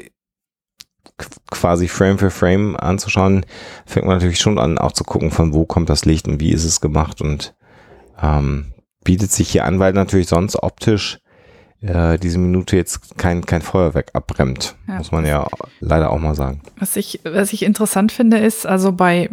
quasi 1.52 1.88
Frame 1.88 2.18
für 2.18 2.32
Frame 2.32 2.76
anzuschauen, 2.76 3.46
fängt 3.86 4.06
man 4.06 4.18
natürlich 4.18 4.40
schon 4.40 4.58
an, 4.60 4.78
auch 4.78 4.92
zu 4.92 5.04
gucken, 5.04 5.32
von 5.32 5.54
wo 5.54 5.66
kommt 5.66 5.90
das 5.90 6.06
Licht 6.06 6.28
und 6.28 6.40
wie 6.40 6.52
ist 6.52 6.64
es 6.66 6.82
gemacht 6.82 7.22
und 7.22 7.54
ähm, 8.22 8.74
bietet 9.04 9.32
sich 9.32 9.50
hier 9.50 9.66
an, 9.66 9.80
weil 9.80 9.94
natürlich 9.94 10.28
sonst 10.28 10.56
optisch 10.62 11.20
äh, 11.82 12.18
diese 12.20 12.38
Minute 12.38 12.76
jetzt 12.76 13.18
kein, 13.18 13.46
kein 13.46 13.62
Feuerwerk 13.62 14.12
abbrennt, 14.14 14.76
Ja. 14.88 14.98
muss 14.98 15.12
man 15.12 15.26
ja 15.26 15.48
leider 15.80 16.10
auch 16.12 16.20
mal 16.20 16.36
sagen. 16.36 16.62
Was 16.78 16.96
ich, 16.98 17.22
was 17.24 17.54
ich 17.54 17.64
interessant 17.64 18.12
finde, 18.12 18.38
ist, 18.38 18.66
also 18.66 18.92
bei, 18.92 19.30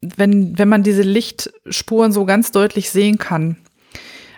wenn, 0.00 0.56
wenn 0.58 0.68
man 0.68 0.82
diese 0.84 1.02
Lichtspuren 1.02 2.12
so 2.12 2.24
ganz 2.24 2.52
deutlich 2.52 2.90
sehen 2.90 3.18
kann, 3.18 3.56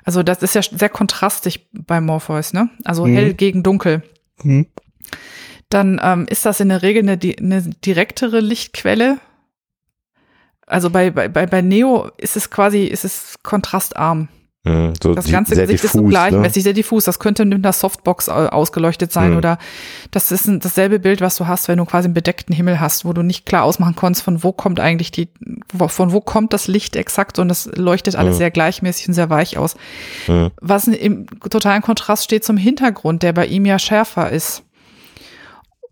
also 0.05 0.23
das 0.23 0.43
ist 0.43 0.55
ja 0.55 0.63
sehr 0.63 0.89
kontrastig 0.89 1.69
bei 1.73 2.01
Morpheus, 2.01 2.53
ne? 2.53 2.71
Also 2.85 3.05
Mhm. 3.07 3.15
hell 3.15 3.35
gegen 3.35 3.63
dunkel. 3.65 4.03
Dann 5.69 6.01
ähm, 6.03 6.27
ist 6.29 6.47
das 6.47 6.61
in 6.61 6.69
der 6.69 6.83
Regel 6.83 7.03
eine, 7.03 7.19
eine 7.39 7.63
direktere 7.85 8.41
Lichtquelle. 8.41 9.19
Also 10.67 10.91
bei, 10.91 11.11
bei, 11.11 11.29
bei, 11.29 11.47
bei 11.47 11.63
Neo 11.63 12.11
ist 12.19 12.37
es 12.37 12.51
quasi, 12.51 12.85
ist 12.85 13.05
es 13.05 13.35
kontrastarm. 13.43 14.29
Mhm, 14.65 14.95
so 15.01 15.15
Das 15.15 15.31
ganze 15.31 15.55
Gesicht 15.55 15.85
ist 15.85 15.93
so 15.93 15.99
diffus, 16.01 16.11
gleichmäßig, 16.11 16.63
sehr 16.65 16.73
diffus. 16.73 17.05
Das 17.05 17.21
könnte 17.21 17.45
mit 17.45 17.55
einer 17.65 17.73
Softbox 17.73 18.29
au- 18.29 18.49
ausgeleuchtet 18.49 19.13
sein 19.13 19.31
Mhm. 19.33 19.37
oder 19.37 19.59
das 20.11 20.33
ist 20.33 20.49
ein, 20.49 20.59
dasselbe 20.59 20.99
Bild, 20.99 21.21
was 21.21 21.37
du 21.37 21.47
hast, 21.47 21.69
wenn 21.69 21.79
du 21.79 21.85
quasi 21.85 22.07
einen 22.07 22.15
bedeckten 22.15 22.53
Himmel 22.53 22.81
hast, 22.81 23.05
wo 23.05 23.13
du 23.13 23.23
nicht 23.23 23.47
klar 23.47 23.63
ausmachen 23.63 23.95
konntest, 23.95 24.25
von 24.25 24.43
wo 24.43 24.51
kommt 24.51 24.81
eigentlich 24.81 25.13
die, 25.13 25.29
von 25.87 26.11
wo 26.11 26.21
kommt 26.21 26.53
das 26.53 26.67
Licht 26.67 26.97
exakt 26.97 27.39
und 27.39 27.47
das 27.47 27.67
leuchtet 27.77 28.17
alles 28.17 28.35
Mhm. 28.35 28.39
sehr 28.39 28.51
gleichmäßig 28.51 29.07
und 29.07 29.15
sehr 29.15 29.31
weich 29.31 29.57
aus. 29.57 29.77
Was 30.61 30.89
im 30.89 31.27
totalen 31.49 31.83
Kontrast 31.83 32.25
steht 32.25 32.45
zum 32.45 32.57
Hintergrund, 32.57 33.23
der 33.23 33.33
bei 33.35 33.47
ihm 33.47 33.67
ja 33.67 33.79
schärfer 33.79 34.31
ist. 34.31 34.65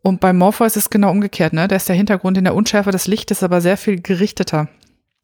Und 0.07 0.21
bei 0.21 0.35
Morpheus 0.35 0.77
ist 0.77 0.85
es 0.85 0.91
genau 0.91 1.11
umgekehrt, 1.11 1.55
ne? 1.55 1.67
Da 1.67 1.77
ist 1.77 1.89
der 1.89 1.97
Hintergrund 1.97 2.37
in 2.37 2.45
der 2.45 2.55
Unschärfe 2.55 2.91
des 2.91 3.07
Lichtes 3.07 3.43
aber 3.43 3.61
sehr 3.63 3.77
viel 3.79 4.01
gerichteter 4.01 4.69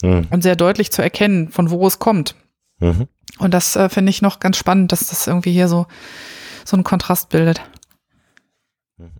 Mhm. 0.02 0.28
und 0.30 0.42
sehr 0.42 0.56
deutlich 0.56 0.90
zu 0.90 1.02
erkennen, 1.02 1.50
von 1.50 1.70
wo 1.70 1.86
es 1.86 1.98
kommt. 1.98 2.34
Mhm. 2.78 3.06
Und 3.38 3.52
das 3.52 3.76
äh, 3.76 3.90
finde 3.90 4.08
ich 4.08 4.22
noch 4.22 4.40
ganz 4.40 4.56
spannend, 4.56 4.90
dass 4.92 5.08
das 5.08 5.26
irgendwie 5.26 5.52
hier 5.52 5.68
so, 5.68 5.86
so 6.64 6.74
einen 6.76 6.84
Kontrast 6.84 7.28
bildet. 7.28 7.60
Mhm. 8.96 9.10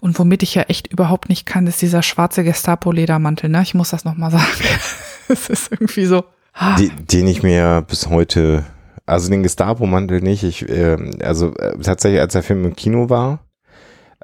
Und 0.00 0.18
womit 0.18 0.42
ich 0.42 0.56
ja 0.56 0.62
echt 0.62 0.88
überhaupt 0.88 1.28
nicht 1.28 1.46
kann, 1.46 1.68
ist 1.68 1.80
dieser 1.80 2.02
schwarze 2.02 2.42
Gestapo-Ledermantel, 2.42 3.48
ne? 3.48 3.62
Ich 3.62 3.74
muss 3.74 3.90
das 3.90 4.04
nochmal 4.04 4.32
sagen. 4.32 4.44
Es 5.28 5.48
ist 5.48 5.72
irgendwie 5.72 6.04
so. 6.04 6.24
ah, 6.52 6.76
Die, 6.76 6.90
den 6.90 7.26
ich 7.28 7.42
mir 7.42 7.82
bis 7.88 8.08
heute, 8.08 8.64
also 9.06 9.30
den 9.30 9.42
Gestapo-Mantel 9.42 10.20
nicht, 10.20 10.42
ich, 10.42 10.68
ähm, 10.68 11.12
also 11.22 11.54
äh, 11.56 11.78
tatsächlich 11.78 12.20
als 12.20 12.34
der 12.34 12.42
Film 12.42 12.64
im 12.66 12.76
Kino 12.76 13.08
war, 13.08 13.38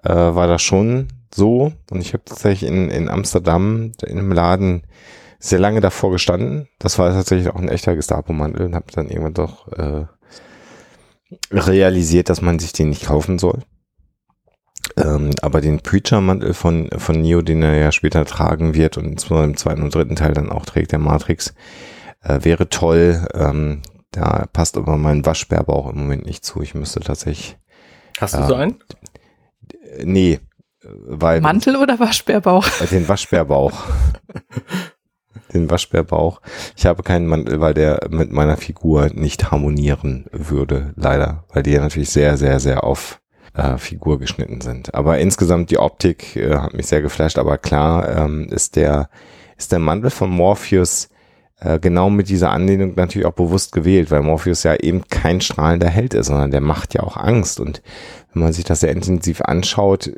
äh, 0.02 0.14
war 0.14 0.46
das 0.46 0.62
schon 0.62 1.08
so 1.32 1.72
und 1.90 2.00
ich 2.00 2.12
habe 2.12 2.24
tatsächlich 2.24 2.68
in, 2.70 2.90
in 2.90 3.08
Amsterdam 3.08 3.92
in 4.02 4.18
einem 4.18 4.32
Laden 4.32 4.82
sehr 5.38 5.58
lange 5.58 5.80
davor 5.80 6.10
gestanden. 6.10 6.68
Das 6.78 6.98
war 6.98 7.10
tatsächlich 7.10 7.48
auch 7.48 7.56
ein 7.56 7.68
echter 7.68 7.96
Gestapo-Mantel 7.96 8.66
und 8.66 8.74
habe 8.74 8.92
dann 8.92 9.08
irgendwann 9.08 9.34
doch 9.34 9.68
äh, 9.72 10.04
realisiert, 11.50 12.28
dass 12.28 12.42
man 12.42 12.58
sich 12.58 12.72
den 12.72 12.90
nicht 12.90 13.06
kaufen 13.06 13.38
soll. 13.38 13.60
Ähm, 14.96 15.30
aber 15.40 15.60
den 15.60 15.80
Preacher-Mantel 15.80 16.52
von, 16.52 16.90
von 16.96 17.20
Neo, 17.20 17.42
den 17.42 17.62
er 17.62 17.76
ja 17.76 17.92
später 17.92 18.24
tragen 18.24 18.74
wird 18.74 18.98
und 18.98 19.06
insbesondere 19.06 19.48
im 19.50 19.56
zweiten 19.56 19.82
und 19.82 19.94
dritten 19.94 20.16
Teil 20.16 20.34
dann 20.34 20.50
auch 20.50 20.66
trägt, 20.66 20.92
der 20.92 20.98
Matrix, 20.98 21.54
äh, 22.22 22.40
wäre 22.42 22.68
toll. 22.68 23.26
Ähm, 23.34 23.82
da 24.10 24.46
passt 24.52 24.76
aber 24.76 24.96
mein 24.96 25.24
Waschbärbauch 25.24 25.90
im 25.90 26.00
Moment 26.00 26.26
nicht 26.26 26.44
zu. 26.44 26.60
Ich 26.60 26.74
müsste 26.74 27.00
tatsächlich. 27.00 27.56
Hast 28.18 28.34
du 28.34 28.38
äh, 28.38 28.46
so 28.46 28.54
einen? 28.54 28.76
Nee. 30.02 30.40
Weil, 30.82 31.40
Mantel 31.40 31.76
oder 31.76 31.98
Waschbärbauch? 32.00 32.66
Äh, 32.80 32.86
den 32.86 33.08
Waschbärbauch. 33.08 33.84
den 35.52 35.70
Waschbärbauch. 35.70 36.40
Ich 36.76 36.86
habe 36.86 37.02
keinen 37.02 37.26
Mantel, 37.26 37.60
weil 37.60 37.74
der 37.74 38.08
mit 38.10 38.32
meiner 38.32 38.56
Figur 38.56 39.10
nicht 39.12 39.50
harmonieren 39.50 40.26
würde, 40.32 40.94
leider. 40.96 41.44
Weil 41.52 41.62
die 41.62 41.72
ja 41.72 41.80
natürlich 41.80 42.10
sehr, 42.10 42.36
sehr, 42.36 42.60
sehr 42.60 42.84
auf 42.84 43.20
äh, 43.54 43.76
Figur 43.76 44.18
geschnitten 44.18 44.60
sind. 44.60 44.94
Aber 44.94 45.18
insgesamt 45.18 45.70
die 45.70 45.78
Optik 45.78 46.36
äh, 46.36 46.56
hat 46.56 46.74
mich 46.74 46.86
sehr 46.86 47.02
geflasht. 47.02 47.38
Aber 47.38 47.58
klar 47.58 48.08
ähm, 48.08 48.48
ist 48.50 48.76
der 48.76 49.10
ist 49.56 49.72
der 49.72 49.78
Mantel 49.78 50.10
von 50.10 50.30
Morpheus 50.30 51.10
äh, 51.60 51.78
genau 51.78 52.08
mit 52.08 52.30
dieser 52.30 52.50
Anlehnung 52.50 52.94
natürlich 52.96 53.26
auch 53.26 53.34
bewusst 53.34 53.72
gewählt, 53.72 54.10
weil 54.10 54.22
Morpheus 54.22 54.62
ja 54.62 54.74
eben 54.74 55.02
kein 55.08 55.40
strahlender 55.40 55.88
Held 55.88 56.14
ist, 56.14 56.26
sondern 56.26 56.50
der 56.50 56.62
macht 56.62 56.94
ja 56.94 57.02
auch 57.02 57.16
Angst. 57.16 57.60
Und 57.60 57.82
wenn 58.32 58.42
man 58.42 58.52
sich 58.52 58.64
das 58.64 58.80
sehr 58.80 58.92
intensiv 58.92 59.40
anschaut, 59.42 60.10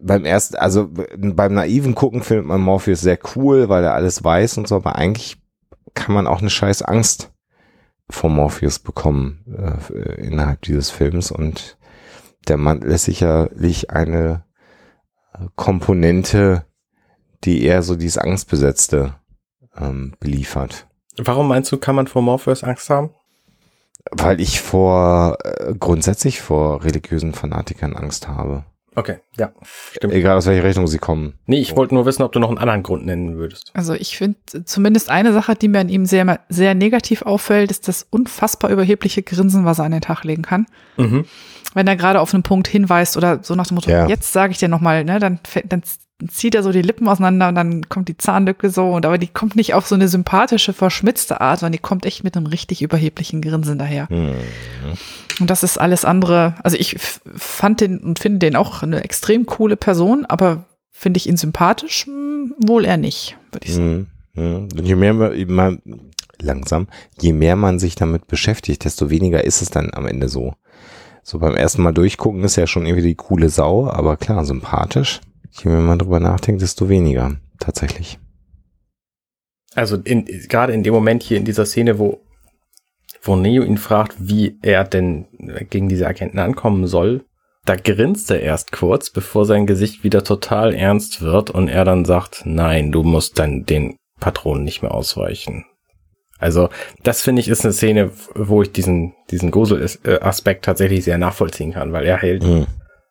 beim 0.00 0.24
ersten, 0.24 0.56
also 0.56 0.88
beim 0.90 1.54
naiven 1.54 1.94
Gucken 1.94 2.22
findet 2.22 2.46
man 2.46 2.60
Morpheus 2.60 3.00
sehr 3.00 3.18
cool, 3.34 3.68
weil 3.68 3.84
er 3.84 3.94
alles 3.94 4.22
weiß 4.22 4.58
und 4.58 4.68
so, 4.68 4.76
aber 4.76 4.96
eigentlich 4.96 5.38
kann 5.94 6.14
man 6.14 6.26
auch 6.26 6.40
eine 6.40 6.50
scheiß 6.50 6.82
Angst 6.82 7.32
vor 8.10 8.28
Morpheus 8.28 8.78
bekommen 8.78 9.44
äh, 9.92 10.20
innerhalb 10.20 10.60
dieses 10.62 10.90
Films 10.90 11.30
und 11.30 11.78
der 12.48 12.58
Mantel 12.58 12.90
ist 12.90 13.04
sicherlich 13.04 13.90
eine 13.90 14.44
Komponente, 15.56 16.66
die 17.44 17.64
eher 17.64 17.82
so 17.82 17.96
dieses 17.96 18.18
Angstbesetzte 18.18 19.14
ähm, 19.76 20.14
beliefert. 20.20 20.86
Warum 21.16 21.48
meinst 21.48 21.70
du, 21.72 21.78
kann 21.78 21.94
man 21.94 22.06
vor 22.06 22.22
Morpheus 22.22 22.64
Angst 22.64 22.90
haben? 22.90 23.10
Weil 24.10 24.40
ich 24.40 24.60
vor 24.60 25.38
äh, 25.44 25.74
grundsätzlich 25.78 26.40
vor 26.40 26.84
religiösen 26.84 27.32
Fanatikern 27.32 27.94
Angst 27.94 28.28
habe. 28.28 28.64
Okay, 28.96 29.16
ja, 29.36 29.50
stimmt. 29.92 30.12
Egal 30.12 30.36
aus 30.36 30.46
welcher 30.46 30.62
Richtung 30.62 30.86
sie 30.86 30.98
kommen. 30.98 31.34
Nee, 31.46 31.58
ich 31.58 31.74
wollte 31.74 31.94
nur 31.94 32.06
wissen, 32.06 32.22
ob 32.22 32.30
du 32.30 32.38
noch 32.38 32.48
einen 32.48 32.58
anderen 32.58 32.84
Grund 32.84 33.04
nennen 33.04 33.36
würdest. 33.36 33.72
Also 33.74 33.92
ich 33.94 34.16
finde 34.16 34.38
zumindest 34.64 35.10
eine 35.10 35.32
Sache, 35.32 35.56
die 35.56 35.66
mir 35.66 35.80
an 35.80 35.88
ihm 35.88 36.06
sehr, 36.06 36.40
sehr 36.48 36.74
negativ 36.74 37.22
auffällt, 37.22 37.72
ist 37.72 37.88
das 37.88 38.06
unfassbar 38.08 38.70
überhebliche 38.70 39.22
Grinsen, 39.22 39.64
was 39.64 39.80
er 39.80 39.86
an 39.86 39.92
den 39.92 40.00
Tag 40.00 40.22
legen 40.22 40.42
kann. 40.42 40.66
Mhm. 40.96 41.24
Wenn 41.74 41.88
er 41.88 41.96
gerade 41.96 42.20
auf 42.20 42.32
einen 42.34 42.44
Punkt 42.44 42.68
hinweist 42.68 43.16
oder 43.16 43.42
so 43.42 43.56
nach 43.56 43.66
dem 43.66 43.74
Motto, 43.74 43.90
ja. 43.90 44.06
jetzt 44.06 44.32
sage 44.32 44.52
ich 44.52 44.58
dir 44.58 44.68
nochmal, 44.68 45.04
ne, 45.04 45.18
dann, 45.18 45.40
dann 45.64 45.82
zieht 46.28 46.54
er 46.54 46.62
so 46.62 46.72
die 46.72 46.82
Lippen 46.82 47.08
auseinander 47.08 47.48
und 47.48 47.54
dann 47.54 47.88
kommt 47.88 48.08
die 48.08 48.16
Zahnlücke 48.16 48.70
so 48.70 48.92
und 48.92 49.04
aber 49.04 49.18
die 49.18 49.28
kommt 49.28 49.56
nicht 49.56 49.74
auf 49.74 49.86
so 49.86 49.94
eine 49.94 50.08
sympathische, 50.08 50.72
verschmitzte 50.72 51.40
Art, 51.40 51.60
sondern 51.60 51.72
die 51.72 51.78
kommt 51.78 52.06
echt 52.06 52.22
mit 52.22 52.36
einem 52.36 52.46
richtig 52.46 52.82
überheblichen 52.82 53.42
Grinsen 53.42 53.78
daher. 53.78 54.06
Mhm. 54.10 54.34
Und 55.40 55.50
das 55.50 55.64
ist 55.64 55.78
alles 55.78 56.04
andere. 56.04 56.54
Also 56.62 56.76
ich 56.76 56.96
fand 56.98 57.80
den 57.80 57.98
und 57.98 58.20
finde 58.20 58.38
den 58.38 58.56
auch 58.56 58.82
eine 58.82 59.02
extrem 59.02 59.46
coole 59.46 59.76
Person, 59.76 60.24
aber 60.26 60.66
finde 60.90 61.18
ich 61.18 61.28
ihn 61.28 61.36
sympathisch? 61.36 62.06
Hm, 62.06 62.54
wohl 62.58 62.84
eher 62.84 62.96
nicht, 62.96 63.36
würde 63.50 63.66
ich 63.66 63.74
sagen. 63.74 64.10
Mhm. 64.34 64.68
Und 64.76 64.86
je 64.86 64.94
mehr 64.94 65.14
man, 65.14 65.80
langsam, 66.40 66.86
je 67.20 67.32
mehr 67.32 67.56
man 67.56 67.80
sich 67.80 67.96
damit 67.96 68.28
beschäftigt, 68.28 68.84
desto 68.84 69.10
weniger 69.10 69.42
ist 69.42 69.62
es 69.62 69.70
dann 69.70 69.92
am 69.92 70.06
Ende 70.06 70.28
so. 70.28 70.54
So 71.24 71.38
beim 71.38 71.56
ersten 71.56 71.82
Mal 71.82 71.92
durchgucken 71.92 72.44
ist 72.44 72.56
ja 72.56 72.66
schon 72.66 72.86
irgendwie 72.86 73.06
die 73.06 73.14
coole 73.14 73.48
Sau, 73.48 73.88
aber 73.88 74.16
klar, 74.16 74.44
sympathisch 74.44 75.20
Je 75.54 75.70
mehr 75.70 75.80
man 75.80 75.98
drüber 75.98 76.20
nachdenkt, 76.20 76.62
desto 76.62 76.88
weniger 76.88 77.36
tatsächlich. 77.58 78.18
Also 79.74 79.96
in, 79.96 80.24
gerade 80.48 80.72
in 80.72 80.82
dem 80.82 80.94
Moment 80.94 81.22
hier 81.22 81.36
in 81.36 81.44
dieser 81.44 81.66
Szene, 81.66 81.98
wo, 81.98 82.20
wo 83.22 83.36
Neo 83.36 83.62
ihn 83.62 83.78
fragt, 83.78 84.16
wie 84.18 84.58
er 84.62 84.84
denn 84.84 85.26
gegen 85.70 85.88
diese 85.88 86.06
Agenten 86.06 86.38
ankommen 86.38 86.86
soll, 86.86 87.24
da 87.64 87.76
grinst 87.76 88.30
er 88.30 88.40
erst 88.40 88.72
kurz, 88.72 89.10
bevor 89.10 89.46
sein 89.46 89.66
Gesicht 89.66 90.04
wieder 90.04 90.22
total 90.22 90.74
ernst 90.74 91.22
wird 91.22 91.50
und 91.50 91.68
er 91.68 91.84
dann 91.84 92.04
sagt, 92.04 92.42
nein, 92.44 92.92
du 92.92 93.02
musst 93.02 93.38
dann 93.38 93.64
den 93.64 93.96
Patronen 94.20 94.64
nicht 94.64 94.82
mehr 94.82 94.92
ausweichen. 94.92 95.64
Also 96.38 96.68
das 97.02 97.22
finde 97.22 97.40
ich 97.40 97.48
ist 97.48 97.64
eine 97.64 97.72
Szene, 97.72 98.10
wo 98.34 98.60
ich 98.62 98.72
diesen, 98.72 99.14
diesen 99.30 99.50
Grusel-Aspekt 99.50 100.64
tatsächlich 100.64 101.04
sehr 101.04 101.16
nachvollziehen 101.16 101.72
kann, 101.72 101.92
weil 101.92 102.04
er 102.04 102.18
hält 102.18 102.42
mhm. 102.42 102.66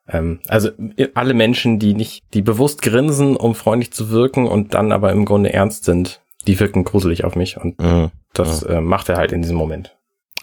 Ähm, 0.07 0.39
also 0.47 0.69
alle 1.13 1.33
Menschen, 1.33 1.79
die 1.79 1.93
nicht, 1.93 2.23
die 2.33 2.41
bewusst 2.41 2.81
grinsen, 2.81 3.35
um 3.35 3.55
freundlich 3.55 3.91
zu 3.91 4.09
wirken 4.09 4.47
und 4.47 4.73
dann 4.73 4.91
aber 4.91 5.11
im 5.11 5.25
Grunde 5.25 5.53
ernst 5.53 5.85
sind, 5.85 6.21
die 6.45 6.59
wirken 6.59 6.83
gruselig 6.83 7.23
auf 7.23 7.35
mich 7.35 7.57
und 7.57 7.79
mhm. 7.79 8.11
das 8.33 8.63
äh, 8.63 8.81
macht 8.81 9.09
er 9.09 9.17
halt 9.17 9.31
in 9.31 9.41
diesem 9.41 9.55
Moment. 9.55 9.95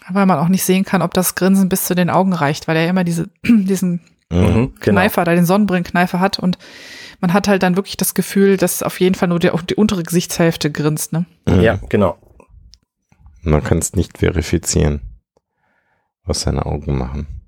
Weil 0.09 0.25
man 0.25 0.39
auch 0.39 0.47
nicht 0.47 0.63
sehen 0.63 0.83
kann, 0.83 1.03
ob 1.03 1.13
das 1.13 1.35
Grinsen 1.35 1.69
bis 1.69 1.85
zu 1.85 1.93
den 1.93 2.09
Augen 2.09 2.33
reicht, 2.33 2.67
weil 2.67 2.75
er 2.75 2.89
immer 2.89 3.03
diese, 3.03 3.29
diesen 3.45 4.01
mhm, 4.31 4.73
genau. 4.79 4.99
Kneifer, 4.99 5.23
genau. 5.23 5.25
da 5.25 5.35
den 5.35 5.45
Sonnenbrillenkneifer 5.45 6.19
hat 6.19 6.39
und 6.39 6.57
man 7.19 7.33
hat 7.33 7.47
halt 7.47 7.61
dann 7.61 7.75
wirklich 7.75 7.97
das 7.97 8.15
Gefühl, 8.15 8.57
dass 8.57 8.81
auf 8.81 8.99
jeden 8.99 9.13
Fall 9.13 9.29
nur 9.29 9.37
die, 9.37 9.51
die 9.69 9.75
untere 9.75 10.01
Gesichtshälfte 10.01 10.71
grinst, 10.71 11.13
ne? 11.13 11.25
Mhm. 11.47 11.61
Ja, 11.61 11.79
genau. 11.87 12.17
Man 13.43 13.63
kann 13.63 13.77
es 13.77 13.93
nicht 13.93 14.17
verifizieren, 14.17 15.01
was 16.23 16.41
seine 16.41 16.65
Augen 16.65 16.97
machen. 16.97 17.40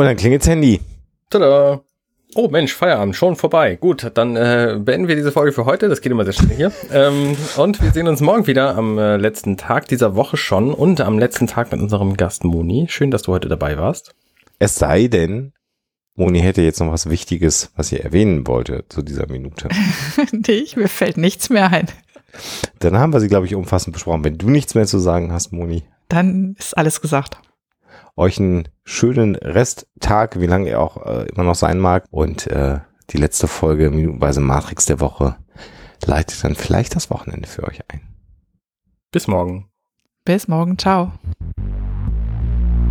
Und 0.00 0.06
dann 0.06 0.16
klingelt's 0.16 0.48
Handy. 0.48 0.80
Tada! 1.28 1.82
Oh 2.34 2.48
Mensch, 2.48 2.72
Feierabend, 2.72 3.14
schon 3.14 3.36
vorbei. 3.36 3.76
Gut, 3.76 4.10
dann 4.14 4.34
äh, 4.34 4.78
beenden 4.80 5.08
wir 5.08 5.14
diese 5.14 5.30
Folge 5.30 5.52
für 5.52 5.66
heute. 5.66 5.90
Das 5.90 6.00
geht 6.00 6.10
immer 6.10 6.24
sehr 6.24 6.32
schnell 6.32 6.56
hier. 6.56 6.72
ähm, 6.90 7.36
und 7.58 7.82
wir 7.82 7.90
sehen 7.90 8.08
uns 8.08 8.22
morgen 8.22 8.46
wieder 8.46 8.78
am 8.78 8.96
äh, 8.96 9.18
letzten 9.18 9.58
Tag 9.58 9.88
dieser 9.88 10.16
Woche 10.16 10.38
schon 10.38 10.72
und 10.72 11.02
am 11.02 11.18
letzten 11.18 11.46
Tag 11.48 11.70
mit 11.70 11.82
unserem 11.82 12.16
Gast 12.16 12.44
Moni. 12.44 12.86
Schön, 12.88 13.10
dass 13.10 13.24
du 13.24 13.32
heute 13.32 13.50
dabei 13.50 13.76
warst. 13.76 14.14
Es 14.58 14.76
sei 14.76 15.06
denn, 15.08 15.52
Moni 16.14 16.40
hätte 16.40 16.62
jetzt 16.62 16.80
noch 16.80 16.90
was 16.90 17.10
Wichtiges, 17.10 17.70
was 17.76 17.88
sie 17.88 18.00
erwähnen 18.00 18.46
wollte 18.46 18.86
zu 18.88 19.02
dieser 19.02 19.26
Minute. 19.30 19.68
nee, 20.32 20.64
mir 20.76 20.88
fällt 20.88 21.18
nichts 21.18 21.50
mehr 21.50 21.70
ein. 21.70 21.88
Dann 22.78 22.96
haben 22.96 23.12
wir 23.12 23.20
sie, 23.20 23.28
glaube 23.28 23.44
ich, 23.44 23.54
umfassend 23.54 23.92
besprochen. 23.92 24.24
Wenn 24.24 24.38
du 24.38 24.48
nichts 24.48 24.74
mehr 24.74 24.86
zu 24.86 24.98
sagen 24.98 25.30
hast, 25.30 25.52
Moni. 25.52 25.82
Dann 26.08 26.56
ist 26.58 26.74
alles 26.78 27.02
gesagt 27.02 27.38
euch 28.20 28.38
einen 28.38 28.68
schönen 28.84 29.34
Resttag, 29.34 30.38
wie 30.40 30.46
lange 30.46 30.70
er 30.70 30.80
auch 30.80 31.04
äh, 31.04 31.26
immer 31.28 31.44
noch 31.44 31.54
sein 31.54 31.78
mag. 31.78 32.04
Und 32.10 32.46
äh, 32.46 32.78
die 33.10 33.18
letzte 33.18 33.48
Folge 33.48 33.90
minutenweise 33.90 34.40
Matrix 34.40 34.86
der 34.86 35.00
Woche 35.00 35.36
leitet 36.06 36.44
dann 36.44 36.54
vielleicht 36.54 36.94
das 36.94 37.10
Wochenende 37.10 37.48
für 37.48 37.64
euch 37.64 37.80
ein. 37.88 38.02
Bis 39.10 39.26
morgen. 39.26 39.68
Bis 40.24 40.46
morgen. 40.46 40.78
Ciao. 40.78 41.12